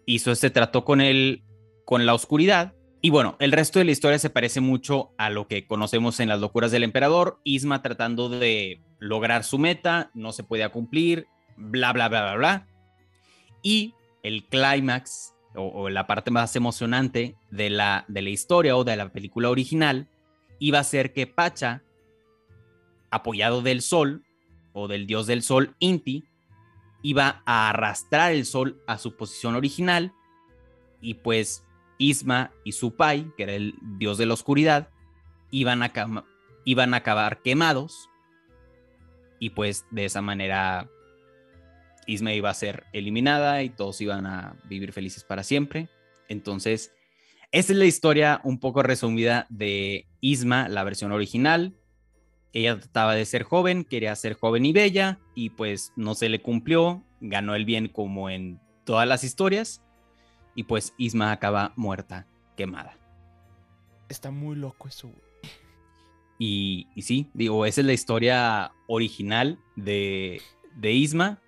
Hizo 0.06 0.32
este 0.32 0.52
trato 0.52 0.86
con 0.86 1.02
él, 1.02 1.44
con 1.84 2.06
la 2.06 2.14
oscuridad. 2.14 2.76
Y 3.02 3.10
bueno, 3.10 3.36
el 3.40 3.52
resto 3.52 3.80
de 3.80 3.86
la 3.86 3.92
historia 3.92 4.20
se 4.20 4.30
parece 4.30 4.62
mucho 4.62 5.16
a 5.18 5.32
lo 5.32 5.48
que 5.48 5.66
conocemos 5.66 6.20
en 6.20 6.30
las 6.30 6.40
locuras 6.40 6.70
del 6.70 6.84
emperador. 6.84 7.42
Isma 7.44 7.82
tratando 7.82 8.30
de 8.30 8.84
lograr 9.00 9.44
su 9.44 9.58
meta, 9.58 10.12
no 10.14 10.32
se 10.32 10.44
podía 10.44 10.70
cumplir, 10.70 11.26
bla, 11.58 11.92
bla, 11.92 12.08
bla, 12.08 12.22
bla, 12.22 12.36
bla. 12.36 12.68
Y 13.64 13.96
el 14.22 14.46
clímax 14.46 15.34
o, 15.58 15.90
la 15.90 16.08
parte 16.08 16.32
más 16.32 16.56
emocionante 16.56 17.36
de 17.52 17.70
la, 17.70 18.06
de 18.08 18.22
la 18.22 18.30
historia 18.30 18.78
o 18.78 18.84
de 18.84 18.96
la 18.96 19.12
película 19.12 19.50
original 19.50 20.08
iba 20.60 20.80
a 20.80 20.84
ser 20.84 21.14
que 21.14 21.28
Pacha, 21.28 21.84
apoyado 23.10 23.62
del 23.62 23.82
sol 23.82 24.24
o 24.74 24.88
del 24.88 25.08
dios 25.08 25.28
del 25.28 25.42
sol 25.42 25.76
Inti, 25.80 26.26
iba 27.02 27.42
a 27.46 27.70
arrastrar 27.70 28.32
el 28.32 28.46
sol 28.46 28.82
a 28.88 28.98
su 28.98 29.16
posición 29.16 29.56
original 29.56 30.14
y 31.02 31.16
pues 31.16 31.66
Isma 31.98 32.52
y 32.64 32.74
Supai, 32.74 33.32
que 33.36 33.44
era 33.44 33.54
el 33.54 33.76
dios 33.98 34.18
de 34.18 34.26
la 34.26 34.34
oscuridad, 34.34 34.90
iban 35.52 35.84
a, 35.84 35.92
iban 36.66 36.94
a 36.94 36.98
acabar 36.98 37.42
quemados 37.42 38.10
y 39.40 39.52
pues 39.52 39.86
de 39.92 40.06
esa 40.06 40.22
manera 40.22 40.90
Isma 42.08 42.34
iba 42.34 42.50
a 42.50 42.54
ser 42.54 42.86
eliminada 42.94 43.62
y 43.62 43.70
todos 43.70 44.02
iban 44.02 44.26
a 44.26 44.56
vivir 44.64 44.94
felices 44.94 45.24
para 45.24 45.44
siempre. 45.44 45.90
Entonces, 46.30 46.94
esta 47.52 47.74
es 47.74 47.80
la 47.80 47.86
historia 47.86 48.42
un 48.44 48.60
poco 48.60 48.82
resumida 48.82 49.46
de 49.50 50.08
Isma, 50.22 50.68
la 50.70 50.84
versión 50.84 51.12
original. 51.12 51.76
Ella 52.54 52.80
trataba 52.80 53.14
de 53.14 53.26
ser 53.26 53.44
joven, 53.44 53.84
quería 53.84 54.16
ser 54.16 54.34
joven 54.34 54.66
y 54.66 54.74
bella 54.74 55.20
y 55.36 55.52
pues 55.52 55.94
no 55.96 56.16
se 56.16 56.30
le 56.30 56.42
cumplió, 56.42 57.04
ganó 57.20 57.56
el 57.56 57.66
bien 57.66 57.88
como 57.88 58.30
en 58.30 58.60
todas 58.86 59.08
las 59.08 59.24
historias 59.24 59.84
y 60.56 60.64
pues 60.64 60.94
Isma 60.98 61.32
acaba 61.32 61.74
muerta, 61.76 62.26
quemada. 62.56 62.98
Está 64.10 64.32
muy 64.32 64.56
loco 64.56 64.88
eso. 64.88 65.12
Y, 66.40 66.88
y 66.96 67.02
sí, 67.02 67.30
digo, 67.34 67.66
esa 67.66 67.82
es 67.82 67.88
la 67.88 67.94
historia 67.94 68.72
original 68.88 69.60
de, 69.76 70.42
de 70.76 70.92
Isma 70.94 71.42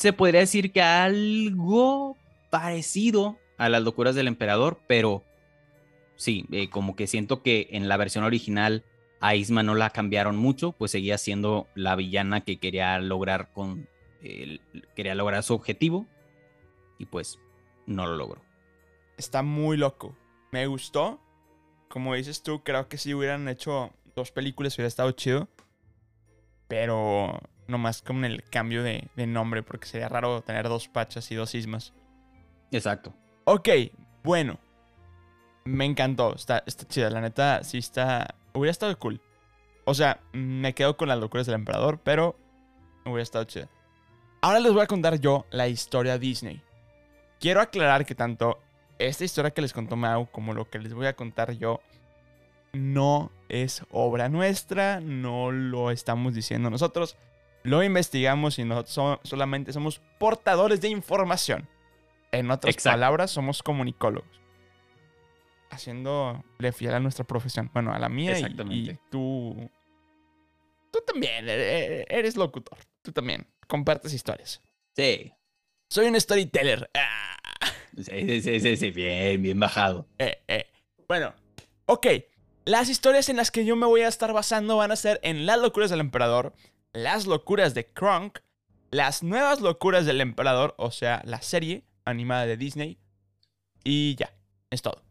se 0.00 0.14
podría 0.14 0.40
decir 0.40 0.72
que 0.72 0.80
algo 0.80 2.16
parecido 2.48 3.38
a 3.58 3.68
las 3.68 3.82
locuras 3.82 4.14
del 4.14 4.28
emperador, 4.28 4.80
pero 4.86 5.22
sí, 6.16 6.46
eh, 6.52 6.70
como 6.70 6.96
que 6.96 7.06
siento 7.06 7.42
que 7.42 7.68
en 7.72 7.86
la 7.86 7.98
versión 7.98 8.24
original 8.24 8.82
a 9.20 9.34
Isma 9.34 9.62
no 9.62 9.74
la 9.74 9.90
cambiaron 9.90 10.36
mucho, 10.36 10.72
pues 10.72 10.92
seguía 10.92 11.18
siendo 11.18 11.68
la 11.74 11.96
villana 11.96 12.40
que 12.40 12.58
quería 12.58 12.98
lograr 12.98 13.52
con 13.52 13.86
quería 14.96 15.14
lograr 15.14 15.42
su 15.42 15.52
objetivo 15.52 16.06
y 16.98 17.04
pues 17.04 17.38
no 17.84 18.06
lo 18.06 18.16
logró. 18.16 18.40
Está 19.18 19.42
muy 19.42 19.76
loco. 19.76 20.16
Me 20.50 20.66
gustó. 20.66 21.20
Como 21.88 22.14
dices 22.14 22.42
tú, 22.42 22.62
creo 22.62 22.88
que 22.88 22.96
si 22.96 23.12
hubieran 23.12 23.48
hecho 23.48 23.92
dos 24.16 24.30
películas 24.30 24.76
hubiera 24.76 24.88
estado 24.88 25.12
chido. 25.12 25.48
Pero 26.68 27.38
nomás 27.70 28.02
con 28.02 28.24
el 28.24 28.42
cambio 28.44 28.82
de, 28.82 29.08
nombre, 29.16 29.62
porque 29.62 29.86
sería 29.86 30.08
raro 30.08 30.42
tener 30.42 30.68
dos 30.68 30.88
pachas 30.88 31.30
y 31.30 31.34
dos 31.34 31.54
ismas. 31.54 31.92
Exacto. 32.70 33.14
Ok, 33.44 33.68
bueno. 34.22 34.58
Me 35.64 35.84
encantó. 35.84 36.34
Está, 36.34 36.62
está 36.66 36.86
chida. 36.86 37.10
La 37.10 37.20
neta, 37.20 37.62
sí 37.64 37.78
está. 37.78 38.34
Hubiera 38.52 38.70
estado 38.70 38.98
cool. 38.98 39.20
O 39.84 39.94
sea, 39.94 40.20
me 40.32 40.74
quedo 40.74 40.96
con 40.96 41.08
las 41.08 41.18
locuras 41.18 41.46
del 41.46 41.56
emperador, 41.56 42.00
pero 42.02 42.36
hubiera 43.04 43.22
estado 43.22 43.44
chida. 43.44 43.68
Ahora 44.42 44.60
les 44.60 44.72
voy 44.72 44.82
a 44.82 44.86
contar 44.86 45.20
yo 45.20 45.46
la 45.50 45.68
historia 45.68 46.18
Disney. 46.18 46.62
Quiero 47.40 47.60
aclarar 47.60 48.06
que 48.06 48.14
tanto 48.14 48.60
esta 48.98 49.24
historia 49.24 49.50
que 49.50 49.62
les 49.62 49.72
contó 49.72 49.96
Mau 49.96 50.30
como 50.30 50.54
lo 50.54 50.68
que 50.68 50.78
les 50.78 50.94
voy 50.94 51.06
a 51.06 51.16
contar 51.16 51.52
yo 51.52 51.80
no 52.72 53.32
es 53.48 53.82
obra 53.90 54.28
nuestra, 54.28 55.00
no 55.00 55.50
lo 55.50 55.90
estamos 55.90 56.34
diciendo 56.34 56.70
nosotros. 56.70 57.16
Lo 57.62 57.82
investigamos 57.82 58.58
y 58.58 58.64
nosotros 58.64 59.20
solamente 59.22 59.72
somos 59.72 60.00
portadores 60.18 60.80
de 60.80 60.88
información. 60.88 61.68
En 62.32 62.50
otras 62.50 62.76
palabras, 62.76 63.30
somos 63.30 63.62
comunicólogos. 63.62 64.40
Haciendo 65.70 66.44
le 66.58 66.72
fiel 66.72 66.94
a 66.94 67.00
nuestra 67.00 67.24
profesión. 67.24 67.70
Bueno, 67.72 67.92
a 67.92 67.98
la 67.98 68.08
mía 68.08 68.38
y, 68.38 68.98
tú. 69.10 69.70
Tú 70.90 70.98
también 71.06 71.48
e, 71.48 71.52
e, 71.52 72.06
eres 72.08 72.36
locutor. 72.36 72.78
Tú 73.02 73.12
también 73.12 73.46
compartes 73.66 74.12
historias. 74.12 74.60
Sí. 74.96 75.32
Soy 75.88 76.06
un 76.06 76.20
storyteller. 76.20 76.90
Ah. 76.94 77.36
Sí, 77.96 78.40
sí, 78.40 78.60
sí, 78.60 78.76
sí, 78.76 78.90
bien, 78.90 79.42
bien 79.42 79.58
bajado. 79.58 80.06
Eh, 80.18 80.42
eh. 80.48 80.70
Bueno, 81.08 81.34
ok. 81.86 82.06
Las 82.64 82.88
historias 82.88 83.28
en 83.28 83.36
las 83.36 83.50
que 83.50 83.64
yo 83.64 83.74
me 83.74 83.86
voy 83.86 84.02
a 84.02 84.08
estar 84.08 84.32
basando 84.32 84.76
van 84.76 84.92
a 84.92 84.96
ser 84.96 85.18
en 85.22 85.46
Las 85.46 85.58
locuras 85.58 85.90
del 85.90 86.00
emperador, 86.00 86.54
las 86.92 87.26
locuras 87.26 87.74
de 87.74 87.86
Kronk, 87.86 88.40
Las 88.90 89.22
nuevas 89.22 89.60
locuras 89.60 90.04
del 90.04 90.20
emperador, 90.20 90.74
o 90.76 90.90
sea, 90.90 91.22
la 91.24 91.42
serie 91.42 91.84
animada 92.04 92.46
de 92.46 92.56
Disney. 92.56 92.98
Y 93.84 94.16
ya, 94.16 94.34
es 94.68 94.82
todo. 94.82 95.02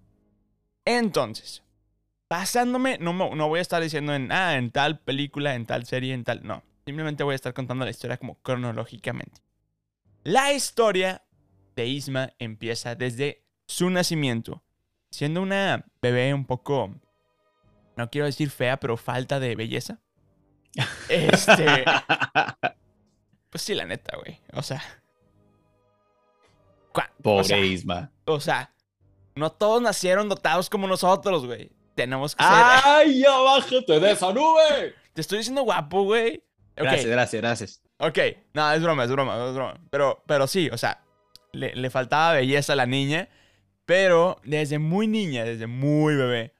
Entonces, 0.83 1.63
basándome, 2.29 2.97
no, 2.99 3.13
no 3.13 3.47
voy 3.47 3.59
a 3.59 3.61
estar 3.61 3.81
diciendo 3.81 4.13
en, 4.13 4.31
ah, 4.31 4.57
en 4.57 4.71
tal 4.71 4.99
película, 4.99 5.55
en 5.55 5.65
tal 5.65 5.85
serie, 5.85 6.13
en 6.13 6.25
tal... 6.25 6.45
No, 6.45 6.61
simplemente 6.85 7.23
voy 7.23 7.33
a 7.33 7.35
estar 7.35 7.53
contando 7.53 7.85
la 7.85 7.91
historia 7.91 8.17
como 8.17 8.35
cronológicamente. 8.41 9.41
La 10.23 10.51
historia 10.51 11.23
de 11.75 11.87
Isma 11.87 12.33
empieza 12.37 12.95
desde 12.95 13.45
su 13.65 13.89
nacimiento, 13.89 14.61
siendo 15.09 15.41
una 15.41 15.85
bebé 16.01 16.33
un 16.33 16.45
poco, 16.45 16.93
no 17.95 18.09
quiero 18.09 18.25
decir 18.25 18.49
fea, 18.49 18.77
pero 18.77 18.97
falta 18.97 19.39
de 19.39 19.55
belleza. 19.55 20.01
Este. 21.07 21.85
pues 23.49 23.61
sí, 23.61 23.73
la 23.73 23.85
neta, 23.85 24.17
güey. 24.17 24.39
O 24.53 24.61
sea. 24.61 24.81
Pobre 27.21 27.65
Isma. 27.65 28.11
O 28.25 28.39
sea, 28.39 28.73
no 29.35 29.51
todos 29.51 29.81
nacieron 29.81 30.29
dotados 30.29 30.69
como 30.69 30.87
nosotros, 30.87 31.45
güey. 31.45 31.71
Tenemos 31.95 32.35
que 32.35 32.43
ser. 32.43 32.53
¡Ay, 32.53 33.19
ya 33.19 33.37
bájate 33.37 33.99
de 33.99 34.11
esa 34.11 34.31
nube! 34.31 34.95
Te 35.13 35.21
estoy 35.21 35.39
diciendo 35.39 35.63
guapo, 35.63 36.03
güey. 36.03 36.43
Gracias, 36.75 37.07
gracias, 37.07 37.41
gracias. 37.41 37.81
ok. 37.97 38.19
No, 38.53 38.71
es 38.71 38.81
broma, 38.81 39.03
es 39.03 39.11
broma, 39.11 39.49
es 39.49 39.53
broma. 39.53 39.79
Pero, 39.89 40.23
pero 40.25 40.47
sí, 40.47 40.69
o 40.71 40.77
sea, 40.77 41.03
le, 41.51 41.75
le 41.75 41.89
faltaba 41.89 42.33
belleza 42.33 42.73
a 42.73 42.77
la 42.77 42.85
niña. 42.85 43.27
Pero 43.85 44.39
desde 44.43 44.79
muy 44.79 45.07
niña, 45.07 45.43
desde 45.43 45.67
muy 45.67 46.15
bebé, 46.15 46.53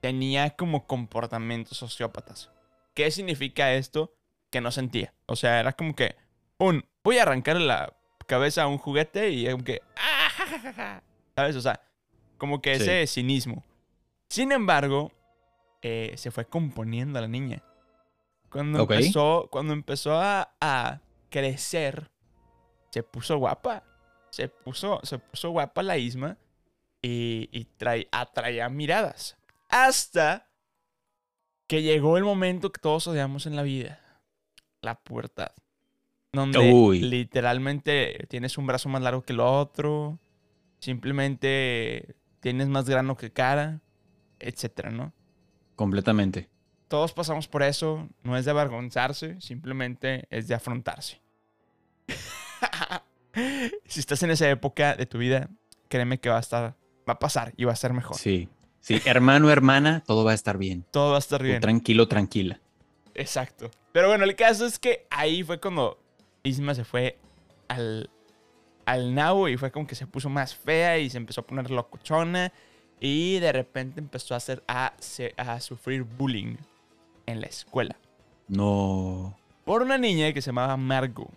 tenía 0.00 0.50
como 0.50 0.86
comportamientos 0.86 1.78
sociópatas. 1.78 2.51
¿Qué 2.94 3.10
significa 3.10 3.72
esto? 3.74 4.14
Que 4.50 4.60
no 4.60 4.70
sentía. 4.70 5.14
O 5.26 5.36
sea, 5.36 5.60
era 5.60 5.72
como 5.72 5.94
que, 5.94 6.16
un, 6.58 6.84
voy 7.02 7.18
a 7.18 7.22
arrancarle 7.22 7.66
la 7.66 7.92
cabeza 8.26 8.62
a 8.62 8.66
un 8.66 8.78
juguete 8.78 9.30
y 9.30 9.46
es 9.46 9.52
como 9.52 9.64
que, 9.64 9.80
"Ah, 9.96 10.28
ja, 10.36 10.46
ja, 10.46 10.58
ja, 10.58 10.72
ja". 10.72 11.02
¿sabes? 11.36 11.56
O 11.56 11.60
sea, 11.60 11.80
como 12.38 12.60
que 12.60 12.76
Sí. 12.76 12.82
ese 12.82 13.06
cinismo. 13.06 13.64
Sin 14.28 14.52
embargo, 14.52 15.12
eh, 15.82 16.12
se 16.16 16.30
fue 16.30 16.44
componiendo 16.46 17.20
la 17.20 17.28
niña. 17.28 17.62
Cuando 18.50 18.80
empezó, 18.82 19.48
cuando 19.50 19.72
empezó 19.72 20.20
a, 20.20 20.54
a 20.60 21.00
crecer, 21.30 22.10
se 22.90 23.02
puso 23.02 23.38
guapa. 23.38 23.82
Se 24.30 24.48
puso, 24.48 25.00
se 25.02 25.18
puso 25.18 25.50
guapa 25.50 25.82
la 25.82 25.96
Isma 25.98 26.36
y, 27.02 27.48
y 27.52 27.66
trae- 27.78 28.08
atraía 28.12 28.68
miradas. 28.68 29.36
Hasta 29.68 30.50
que 31.72 31.80
llegó 31.80 32.18
el 32.18 32.24
momento 32.24 32.70
que 32.70 32.78
todos 32.78 33.06
odiamos 33.06 33.46
en 33.46 33.56
la 33.56 33.62
vida. 33.62 33.98
La 34.82 34.94
pubertad. 34.94 35.52
Donde 36.30 36.58
Uy. 36.58 37.00
literalmente 37.00 38.26
tienes 38.28 38.58
un 38.58 38.66
brazo 38.66 38.90
más 38.90 39.00
largo 39.00 39.22
que 39.22 39.32
el 39.32 39.40
otro. 39.40 40.18
Simplemente 40.80 42.14
tienes 42.40 42.68
más 42.68 42.86
grano 42.86 43.16
que 43.16 43.32
cara. 43.32 43.80
Etcétera, 44.38 44.90
¿no? 44.90 45.14
Completamente. 45.74 46.50
Todos 46.88 47.14
pasamos 47.14 47.48
por 47.48 47.62
eso. 47.62 48.06
No 48.22 48.36
es 48.36 48.44
de 48.44 48.50
avergonzarse. 48.50 49.40
Simplemente 49.40 50.26
es 50.28 50.48
de 50.48 50.54
afrontarse. 50.54 51.22
si 53.86 54.00
estás 54.00 54.22
en 54.22 54.30
esa 54.30 54.50
época 54.50 54.94
de 54.94 55.06
tu 55.06 55.16
vida, 55.16 55.48
créeme 55.88 56.20
que 56.20 56.28
va 56.28 56.36
a 56.36 56.40
estar. 56.40 56.76
Va 57.08 57.14
a 57.14 57.18
pasar 57.18 57.54
y 57.56 57.64
va 57.64 57.72
a 57.72 57.76
ser 57.76 57.94
mejor. 57.94 58.18
Sí. 58.18 58.50
Sí, 58.82 59.00
hermano, 59.06 59.48
hermana, 59.50 60.02
todo 60.06 60.24
va 60.24 60.32
a 60.32 60.34
estar 60.34 60.58
bien. 60.58 60.84
Todo 60.90 61.10
va 61.12 61.16
a 61.16 61.20
estar 61.20 61.38
Tú 61.40 61.46
bien. 61.46 61.60
tranquilo, 61.60 62.08
tranquila. 62.08 62.60
Exacto. 63.14 63.70
Pero 63.92 64.08
bueno, 64.08 64.24
el 64.24 64.36
caso 64.36 64.66
es 64.66 64.78
que 64.78 65.06
ahí 65.08 65.42
fue 65.42 65.58
cuando 65.60 65.98
Isma 66.42 66.74
se 66.74 66.84
fue 66.84 67.16
al, 67.68 68.10
al 68.84 69.14
nabo 69.14 69.48
y 69.48 69.56
fue 69.56 69.70
como 69.70 69.86
que 69.86 69.94
se 69.94 70.06
puso 70.06 70.28
más 70.28 70.54
fea 70.54 70.98
y 70.98 71.08
se 71.08 71.16
empezó 71.16 71.42
a 71.42 71.46
poner 71.46 71.70
locochona 71.70 72.52
y 73.00 73.38
de 73.38 73.52
repente 73.52 74.00
empezó 74.00 74.34
a, 74.34 74.38
hacer, 74.38 74.62
a, 74.66 74.92
a 75.36 75.60
sufrir 75.60 76.02
bullying 76.04 76.56
en 77.26 77.40
la 77.40 77.46
escuela 77.46 77.96
No. 78.48 79.36
por 79.64 79.82
una 79.82 79.98
niña 79.98 80.32
que 80.32 80.42
se 80.42 80.46
llamaba 80.50 80.76
Margo. 80.76 81.30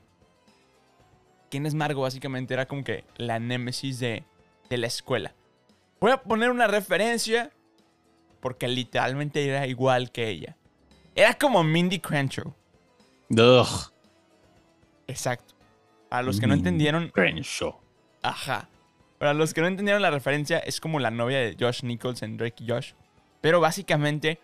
¿Quién 1.51 1.65
es 1.65 1.73
Margo? 1.75 2.01
Básicamente 2.01 2.53
era 2.53 2.65
como 2.67 2.83
que 2.83 3.03
la 3.17 3.39
némesis 3.39 3.99
de, 3.99 4.23
de 4.69 4.77
la 4.77 4.87
escuela. 4.87 5.33
Voy 5.99 6.11
a 6.11 6.21
poner 6.21 6.51
una 6.51 6.67
referencia 6.67 7.51
porque 8.39 8.67
literalmente 8.67 9.47
era 9.47 9.65
igual 9.65 10.11
que 10.11 10.29
ella. 10.29 10.55
Era 11.15 11.33
como 11.33 11.63
Mindy 11.63 11.99
Crenshaw. 11.99 12.53
Ugh. 13.29 13.91
Exacto. 15.07 15.55
Para 16.09 16.23
los 16.23 16.39
que 16.39 16.47
no 16.47 16.53
entendieron, 16.53 17.09
Crenshaw. 17.09 17.79
ajá. 18.21 18.69
Para 19.17 19.33
los 19.33 19.53
que 19.53 19.61
no 19.61 19.67
entendieron 19.67 20.01
la 20.01 20.11
referencia, 20.11 20.59
es 20.59 20.81
como 20.81 20.99
la 20.99 21.09
novia 21.09 21.39
de 21.39 21.55
Josh 21.59 21.83
Nichols 21.83 22.21
en 22.21 22.37
Drake 22.37 22.63
y 22.63 22.69
Josh. 22.69 22.91
Pero 23.41 23.61
básicamente 23.61 24.39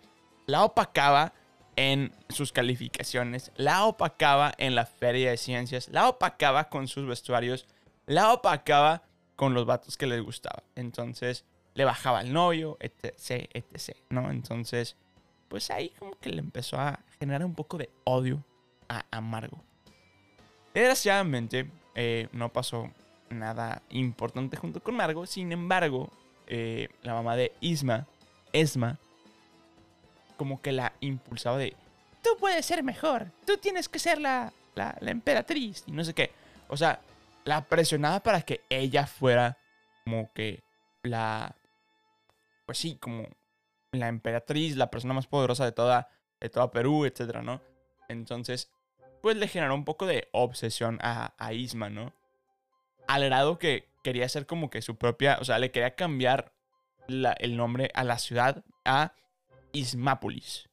la 0.47 0.63
opacaba 0.63 1.33
en 1.75 2.11
sus 2.29 2.51
calificaciones, 2.51 3.51
la 3.55 3.85
opacaba 3.85 4.53
en 4.57 4.75
la 4.75 4.85
feria 4.85 5.29
de 5.29 5.37
ciencias, 5.37 5.89
la 5.89 6.07
opacaba 6.07 6.69
con 6.69 6.87
sus 6.87 7.05
vestuarios, 7.05 7.67
la 8.05 8.33
opacaba 8.33 9.03
con 9.41 9.55
los 9.55 9.65
vatos 9.65 9.97
que 9.97 10.05
les 10.05 10.21
gustaba. 10.21 10.61
Entonces 10.75 11.45
le 11.73 11.83
bajaba 11.83 12.19
al 12.19 12.31
novio, 12.31 12.77
etc, 12.79 13.49
etc, 13.51 13.97
¿no? 14.11 14.29
Entonces, 14.29 14.95
pues 15.47 15.71
ahí 15.71 15.89
como 15.97 16.11
que 16.19 16.29
le 16.29 16.37
empezó 16.37 16.77
a 16.77 16.99
generar 17.19 17.43
un 17.43 17.55
poco 17.55 17.79
de 17.79 17.89
odio 18.03 18.45
a 18.87 19.03
Amargo. 19.09 19.63
Desgraciadamente, 20.75 21.71
eh, 21.95 22.27
no 22.33 22.53
pasó 22.53 22.91
nada 23.31 23.81
importante 23.89 24.57
junto 24.57 24.79
con 24.79 24.93
Margo. 24.93 25.25
Sin 25.25 25.51
embargo, 25.51 26.11
eh, 26.45 26.89
la 27.01 27.15
mamá 27.15 27.35
de 27.35 27.51
Isma, 27.61 28.05
Esma, 28.53 28.99
como 30.37 30.61
que 30.61 30.71
la 30.71 30.93
impulsaba 30.99 31.57
de, 31.57 31.75
tú 32.21 32.29
puedes 32.39 32.63
ser 32.63 32.83
mejor, 32.83 33.31
tú 33.47 33.57
tienes 33.57 33.89
que 33.89 33.97
ser 33.97 34.21
la, 34.21 34.53
la, 34.75 34.95
la 35.01 35.09
emperatriz 35.09 35.83
y 35.87 35.93
no 35.93 36.03
sé 36.03 36.13
qué. 36.13 36.29
O 36.67 36.77
sea, 36.77 37.01
la 37.45 37.65
presionaba 37.65 38.21
para 38.21 38.41
que 38.41 38.61
ella 38.69 39.05
fuera 39.07 39.57
como 40.05 40.31
que 40.33 40.63
la, 41.03 41.55
pues 42.65 42.77
sí, 42.77 42.97
como 42.97 43.27
la 43.91 44.07
emperatriz, 44.07 44.75
la 44.77 44.89
persona 44.91 45.13
más 45.13 45.27
poderosa 45.27 45.65
de 45.65 45.71
toda, 45.71 46.09
de 46.39 46.49
toda 46.49 46.71
Perú, 46.71 47.05
etcétera, 47.05 47.41
¿no? 47.41 47.61
Entonces, 48.07 48.71
pues 49.21 49.37
le 49.37 49.47
generó 49.47 49.75
un 49.75 49.85
poco 49.85 50.05
de 50.05 50.27
obsesión 50.31 50.97
a, 51.01 51.33
a 51.37 51.53
Isma, 51.53 51.89
¿no? 51.89 52.13
Al 53.07 53.25
grado 53.25 53.59
que 53.59 53.89
quería 54.03 54.25
hacer 54.25 54.45
como 54.45 54.69
que 54.69 54.81
su 54.81 54.97
propia, 54.97 55.37
o 55.41 55.45
sea, 55.45 55.59
le 55.59 55.71
quería 55.71 55.95
cambiar 55.95 56.53
la- 57.07 57.33
el 57.33 57.57
nombre 57.57 57.91
a 57.93 58.03
la 58.03 58.17
ciudad 58.17 58.63
a 58.85 59.13
Ismápolis. 59.73 60.69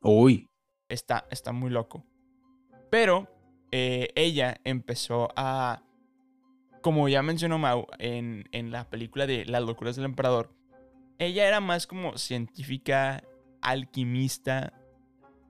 Uy. 0.00 0.50
Está, 0.88 1.26
está 1.30 1.52
muy 1.52 1.70
loco. 1.70 2.04
Pero 2.90 3.28
eh, 3.72 4.10
ella 4.14 4.60
empezó 4.64 5.30
a, 5.34 5.82
como 6.82 7.08
ya 7.08 7.22
mencionó 7.22 7.58
Mau 7.58 7.86
en, 7.98 8.48
en 8.52 8.70
la 8.70 8.88
película 8.88 9.26
de 9.26 9.46
Las 9.46 9.62
locuras 9.62 9.96
del 9.96 10.04
emperador, 10.04 10.52
ella 11.18 11.46
era 11.48 11.60
más 11.60 11.86
como 11.86 12.18
científica, 12.18 13.24
alquimista. 13.60 14.72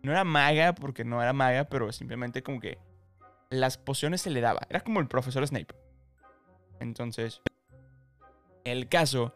No 0.02 0.12
era 0.12 0.24
maga 0.24 0.74
porque 0.74 1.04
no 1.04 1.22
era 1.22 1.32
maga, 1.32 1.64
pero 1.64 1.92
simplemente 1.92 2.42
como 2.42 2.60
que 2.60 2.78
las 3.50 3.78
pociones 3.78 4.20
se 4.22 4.30
le 4.30 4.40
daba. 4.40 4.60
Era 4.68 4.80
como 4.80 5.00
el 5.00 5.08
profesor 5.08 5.46
Snape. 5.46 5.74
Entonces, 6.80 7.40
el 8.64 8.88
caso 8.88 9.34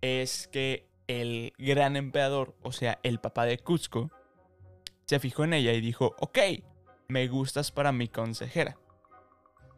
es 0.00 0.48
que 0.48 0.88
el 1.06 1.52
gran 1.58 1.96
emperador, 1.96 2.56
o 2.62 2.72
sea, 2.72 2.98
el 3.02 3.20
papá 3.20 3.44
de 3.44 3.58
Cusco, 3.58 4.10
se 5.06 5.18
fijó 5.18 5.44
en 5.44 5.54
ella 5.54 5.72
y 5.72 5.80
dijo, 5.80 6.16
ok, 6.18 6.38
me 7.12 7.28
gustas 7.28 7.70
para 7.70 7.92
mi 7.92 8.08
consejera. 8.08 8.78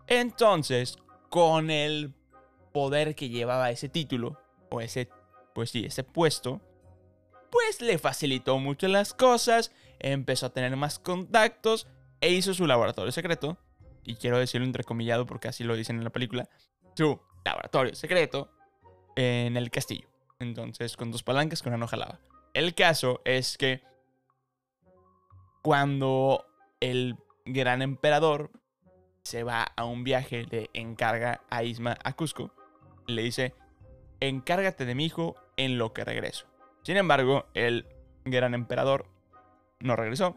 Entonces, 0.06 0.98
con 1.28 1.70
el 1.70 2.14
poder 2.72 3.14
que 3.16 3.28
llevaba 3.28 3.70
ese 3.70 3.88
título, 3.88 4.40
o 4.70 4.80
ese, 4.80 5.10
pues 5.52 5.70
sí, 5.70 5.84
ese 5.84 6.04
puesto, 6.04 6.60
pues 7.50 7.80
le 7.80 7.98
facilitó 7.98 8.58
mucho 8.58 8.86
las 8.86 9.14
cosas, 9.14 9.72
empezó 9.98 10.46
a 10.46 10.52
tener 10.52 10.76
más 10.76 10.98
contactos 10.98 11.88
e 12.20 12.30
hizo 12.30 12.54
su 12.54 12.66
laboratorio 12.66 13.12
secreto. 13.12 13.58
Y 14.04 14.14
quiero 14.16 14.38
decirlo 14.38 14.66
entrecomillado 14.66 15.26
porque 15.26 15.48
así 15.48 15.64
lo 15.64 15.76
dicen 15.76 15.96
en 15.96 16.04
la 16.04 16.10
película. 16.10 16.48
Su 16.94 17.20
laboratorio 17.44 17.94
secreto 17.94 18.50
en 19.16 19.56
el 19.56 19.70
castillo. 19.70 20.08
Entonces, 20.38 20.96
con 20.96 21.10
dos 21.10 21.22
palancas 21.22 21.62
que 21.62 21.68
una 21.68 21.78
no 21.78 21.88
jalaba. 21.88 22.20
El 22.52 22.74
caso 22.74 23.22
es 23.24 23.56
que 23.56 23.82
cuando 25.62 26.44
el 26.80 27.16
gran 27.44 27.82
emperador 27.82 28.50
se 29.22 29.42
va 29.42 29.62
a 29.76 29.84
un 29.84 30.04
viaje, 30.04 30.46
le 30.50 30.70
encarga 30.74 31.42
a 31.50 31.62
Isma 31.62 31.96
a 32.04 32.14
Cusco, 32.14 32.52
le 33.06 33.22
dice, 33.22 33.54
encárgate 34.20 34.84
de 34.84 34.94
mi 34.94 35.06
hijo 35.06 35.34
en 35.56 35.78
lo 35.78 35.92
que 35.92 36.04
regreso. 36.04 36.46
Sin 36.82 36.96
embargo, 36.96 37.46
el 37.54 37.86
gran 38.24 38.54
emperador 38.54 39.06
no 39.80 39.96
regresó. 39.96 40.36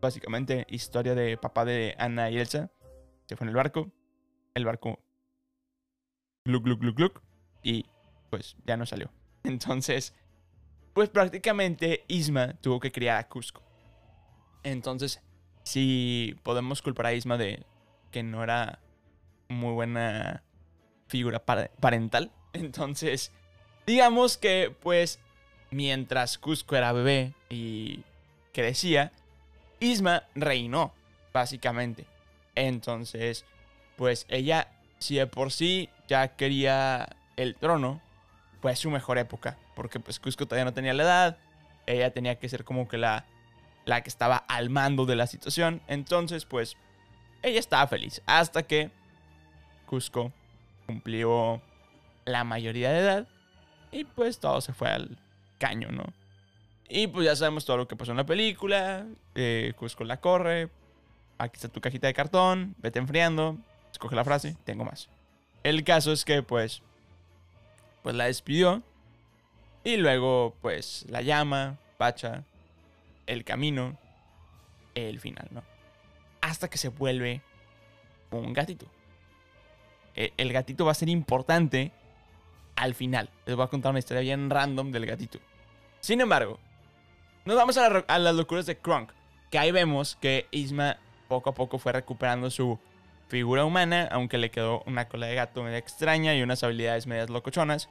Básicamente, 0.00 0.66
historia 0.68 1.14
de 1.14 1.36
papá 1.36 1.64
de 1.64 1.94
Ana 1.98 2.30
y 2.30 2.38
Elsa. 2.38 2.70
Se 3.26 3.36
fue 3.36 3.44
en 3.44 3.50
el 3.50 3.56
barco. 3.56 3.90
El 4.54 4.64
barco... 4.64 5.00
Gluc, 6.46 6.64
gluc, 6.64 6.80
gluc, 6.80 6.96
gluc. 6.96 7.22
Y 7.62 7.86
pues 8.30 8.56
ya 8.66 8.76
no 8.76 8.84
salió. 8.84 9.10
Entonces, 9.44 10.14
pues 10.92 11.08
prácticamente 11.08 12.04
Isma 12.08 12.54
tuvo 12.60 12.80
que 12.80 12.92
criar 12.92 13.18
a 13.18 13.28
Cusco. 13.28 13.62
Entonces, 14.62 15.22
si 15.64 16.36
podemos 16.44 16.80
culpar 16.82 17.06
a 17.06 17.12
Isma 17.14 17.36
de 17.36 17.64
que 18.12 18.22
no 18.22 18.44
era 18.44 18.78
muy 19.48 19.72
buena 19.72 20.42
figura 21.08 21.40
pare- 21.44 21.70
parental, 21.80 22.30
entonces, 22.52 23.32
digamos 23.86 24.38
que 24.38 24.72
pues 24.80 25.18
mientras 25.70 26.38
Cusco 26.38 26.76
era 26.76 26.92
bebé 26.92 27.34
y 27.50 28.04
crecía, 28.52 29.10
Isma 29.80 30.22
reinó, 30.36 30.94
básicamente. 31.32 32.06
Entonces, 32.54 33.44
pues 33.96 34.24
ella, 34.28 34.68
si 35.00 35.16
de 35.16 35.26
por 35.26 35.50
sí 35.50 35.88
ya 36.06 36.36
quería 36.36 37.16
el 37.36 37.56
trono, 37.56 38.00
fue 38.62 38.76
su 38.76 38.90
mejor 38.90 39.18
época, 39.18 39.58
porque 39.74 39.98
pues 39.98 40.20
Cusco 40.20 40.46
todavía 40.46 40.64
no 40.64 40.72
tenía 40.72 40.94
la 40.94 41.02
edad, 41.02 41.38
ella 41.86 42.12
tenía 42.12 42.38
que 42.38 42.48
ser 42.48 42.64
como 42.64 42.86
que 42.88 42.96
la, 42.96 43.26
la 43.84 44.02
que 44.02 44.08
estaba 44.08 44.36
al 44.36 44.70
mando 44.70 45.06
de 45.06 45.16
la 45.16 45.26
situación. 45.26 45.82
Entonces, 45.86 46.44
pues, 46.44 46.76
ella 47.42 47.60
estaba 47.60 47.86
feliz. 47.86 48.22
Hasta 48.26 48.62
que 48.62 48.90
Cusco 49.86 50.32
cumplió 50.86 51.60
la 52.24 52.44
mayoría 52.44 52.90
de 52.90 52.98
edad. 52.98 53.28
Y 53.92 54.04
pues 54.04 54.40
todo 54.40 54.60
se 54.60 54.72
fue 54.72 54.88
al 54.88 55.18
caño, 55.58 55.90
¿no? 55.92 56.04
Y 56.88 57.06
pues 57.06 57.26
ya 57.26 57.36
sabemos 57.36 57.64
todo 57.64 57.76
lo 57.76 57.88
que 57.88 57.96
pasó 57.96 58.10
en 58.10 58.16
la 58.16 58.26
película. 58.26 59.06
Eh, 59.34 59.72
Cusco 59.76 60.04
la 60.04 60.20
corre. 60.20 60.68
Aquí 61.38 61.56
está 61.56 61.68
tu 61.68 61.80
cajita 61.80 62.06
de 62.06 62.14
cartón. 62.14 62.74
Vete 62.78 62.98
enfriando. 62.98 63.58
Escoge 63.92 64.16
la 64.16 64.24
frase. 64.24 64.56
Tengo 64.64 64.84
más. 64.84 65.08
El 65.62 65.84
caso 65.84 66.12
es 66.12 66.24
que 66.24 66.42
pues... 66.42 66.82
Pues 68.02 68.14
la 68.14 68.24
despidió. 68.24 68.82
Y 69.82 69.96
luego 69.96 70.54
pues 70.60 71.06
la 71.08 71.22
llama. 71.22 71.78
Pacha. 71.96 72.44
El 73.26 73.44
camino. 73.44 73.96
El 74.94 75.18
final, 75.20 75.48
¿no? 75.50 75.62
Hasta 76.40 76.68
que 76.68 76.78
se 76.78 76.88
vuelve 76.88 77.42
un 78.30 78.52
gatito. 78.52 78.86
E- 80.14 80.32
El 80.36 80.52
gatito 80.52 80.84
va 80.84 80.92
a 80.92 80.94
ser 80.94 81.08
importante 81.08 81.92
al 82.76 82.94
final. 82.94 83.30
Les 83.46 83.56
voy 83.56 83.64
a 83.64 83.68
contar 83.68 83.90
una 83.90 83.98
historia 83.98 84.22
bien 84.22 84.50
random 84.50 84.92
del 84.92 85.06
gatito. 85.06 85.38
Sin 86.00 86.20
embargo, 86.20 86.58
nos 87.44 87.56
vamos 87.56 87.76
a, 87.78 88.18
las 88.18 88.34
locuras 88.34 88.66
de 88.66 88.76
Kronk. 88.78 89.10
Que 89.50 89.58
ahí 89.58 89.70
vemos 89.70 90.16
que 90.16 90.46
Isma 90.50 90.98
poco 91.28 91.50
a 91.50 91.54
poco 91.54 91.78
fue 91.78 91.92
recuperando 91.92 92.50
su 92.50 92.78
figura 93.28 93.64
humana, 93.64 94.08
aunque 94.10 94.38
le 94.38 94.50
quedó 94.50 94.82
una 94.86 95.08
cola 95.08 95.26
de 95.26 95.34
gato 95.34 95.62
media 95.62 95.78
extraña 95.78 96.34
y 96.34 96.42
unas 96.42 96.62
habilidades 96.62 97.06
medias 97.06 97.30
locochonas. 97.30 97.88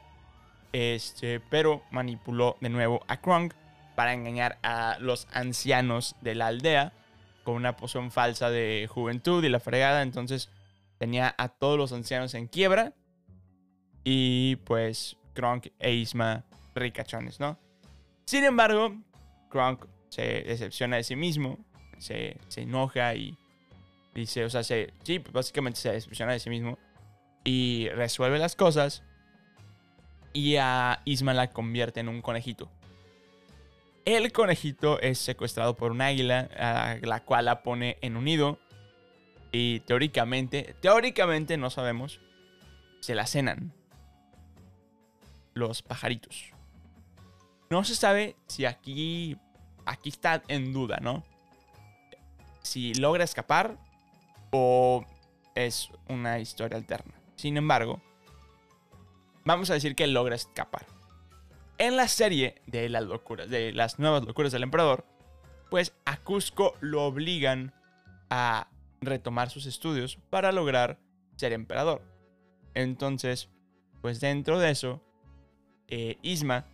Este, 0.73 1.39
pero 1.39 1.83
manipuló 1.91 2.57
de 2.61 2.69
nuevo 2.69 3.03
a 3.07 3.17
Kronk 3.17 3.53
para 3.95 4.13
engañar 4.13 4.57
a 4.63 4.97
los 4.99 5.27
ancianos 5.31 6.15
de 6.21 6.35
la 6.35 6.47
aldea 6.47 6.93
con 7.43 7.55
una 7.55 7.75
poción 7.75 8.11
falsa 8.11 8.49
de 8.49 8.87
juventud 8.89 9.43
y 9.43 9.49
la 9.49 9.59
fregada. 9.59 10.01
Entonces 10.01 10.49
tenía 10.97 11.33
a 11.37 11.49
todos 11.49 11.77
los 11.77 11.91
ancianos 11.91 12.33
en 12.33 12.47
quiebra. 12.47 12.93
Y 14.03 14.57
pues 14.65 15.17
Kronk 15.33 15.67
e 15.79 15.93
Isma 15.93 16.43
ricachones, 16.75 17.39
¿no? 17.39 17.57
Sin 18.25 18.43
embargo, 18.43 18.95
Kronk 19.49 19.85
se 20.09 20.43
decepciona 20.43 20.97
de 20.97 21.03
sí 21.03 21.15
mismo, 21.15 21.57
se, 21.97 22.37
se 22.47 22.61
enoja 22.61 23.15
y 23.15 23.37
dice, 24.13 24.45
o 24.45 24.49
sea, 24.49 24.63
se, 24.63 24.93
sí, 25.03 25.19
básicamente 25.31 25.79
se 25.79 25.91
decepciona 25.91 26.33
de 26.33 26.39
sí 26.39 26.49
mismo 26.49 26.77
y 27.43 27.89
resuelve 27.89 28.39
las 28.39 28.55
cosas 28.55 29.03
y 30.33 30.55
a 30.57 31.01
Isma 31.05 31.33
la 31.33 31.49
convierte 31.49 31.99
en 31.99 32.09
un 32.09 32.21
conejito. 32.21 32.69
El 34.05 34.33
conejito 34.33 34.99
es 34.99 35.17
secuestrado 35.19 35.75
por 35.75 35.91
un 35.91 36.01
águila, 36.01 36.49
a 36.57 36.97
la 37.01 37.23
cual 37.23 37.45
la 37.45 37.63
pone 37.63 37.97
en 38.01 38.17
un 38.17 38.25
nido 38.25 38.59
y 39.51 39.79
teóricamente, 39.81 40.75
teóricamente 40.81 41.55
no 41.57 41.69
sabemos, 41.69 42.19
se 42.99 43.15
la 43.15 43.25
cenan 43.25 43.71
los 45.53 45.81
pajaritos. 45.81 46.51
No 47.69 47.83
se 47.83 47.95
sabe 47.95 48.35
si 48.47 48.65
aquí, 48.65 49.37
aquí 49.85 50.09
está 50.09 50.43
en 50.47 50.73
duda, 50.73 50.97
¿no? 51.01 51.23
Si 52.61 52.93
logra 52.95 53.23
escapar 53.23 53.77
o 54.51 55.05
es 55.55 55.89
una 56.09 56.39
historia 56.39 56.77
alterna. 56.77 57.13
Sin 57.35 57.55
embargo, 57.55 58.01
vamos 59.45 59.69
a 59.69 59.75
decir 59.75 59.95
que 59.95 60.07
logra 60.07 60.35
escapar. 60.35 60.92
En 61.77 61.97
la 61.97 62.07
serie 62.07 62.61
de 62.67 62.87
las 62.89 63.03
locuras, 63.03 63.49
de 63.49 63.73
las 63.73 63.99
nuevas 63.99 64.23
locuras 64.23 64.51
del 64.51 64.63
emperador, 64.63 65.05
pues 65.69 65.93
a 66.05 66.17
Cusco 66.17 66.75
lo 66.81 67.03
obligan 67.03 67.73
a 68.29 68.67
retomar 69.01 69.49
sus 69.49 69.65
estudios 69.65 70.17
para 70.29 70.51
lograr 70.51 70.99
ser 71.35 71.51
emperador. 71.53 72.01
Entonces, 72.73 73.49
pues 74.01 74.19
dentro 74.19 74.59
de 74.59 74.71
eso, 74.71 75.01
eh, 75.87 76.17
Isma 76.21 76.65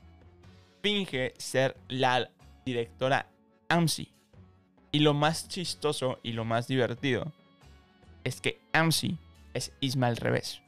finge 0.81 1.33
ser 1.37 1.77
la 1.87 2.29
directora 2.65 3.27
AMSI. 3.69 4.11
Y 4.91 4.99
lo 4.99 5.13
más 5.13 5.47
chistoso 5.47 6.19
y 6.23 6.33
lo 6.33 6.45
más 6.45 6.67
divertido 6.67 7.31
es 8.23 8.41
que 8.41 8.59
AMSI 8.73 9.17
es 9.53 9.71
Isma 9.79 10.07
al 10.07 10.17
revés. 10.17 10.61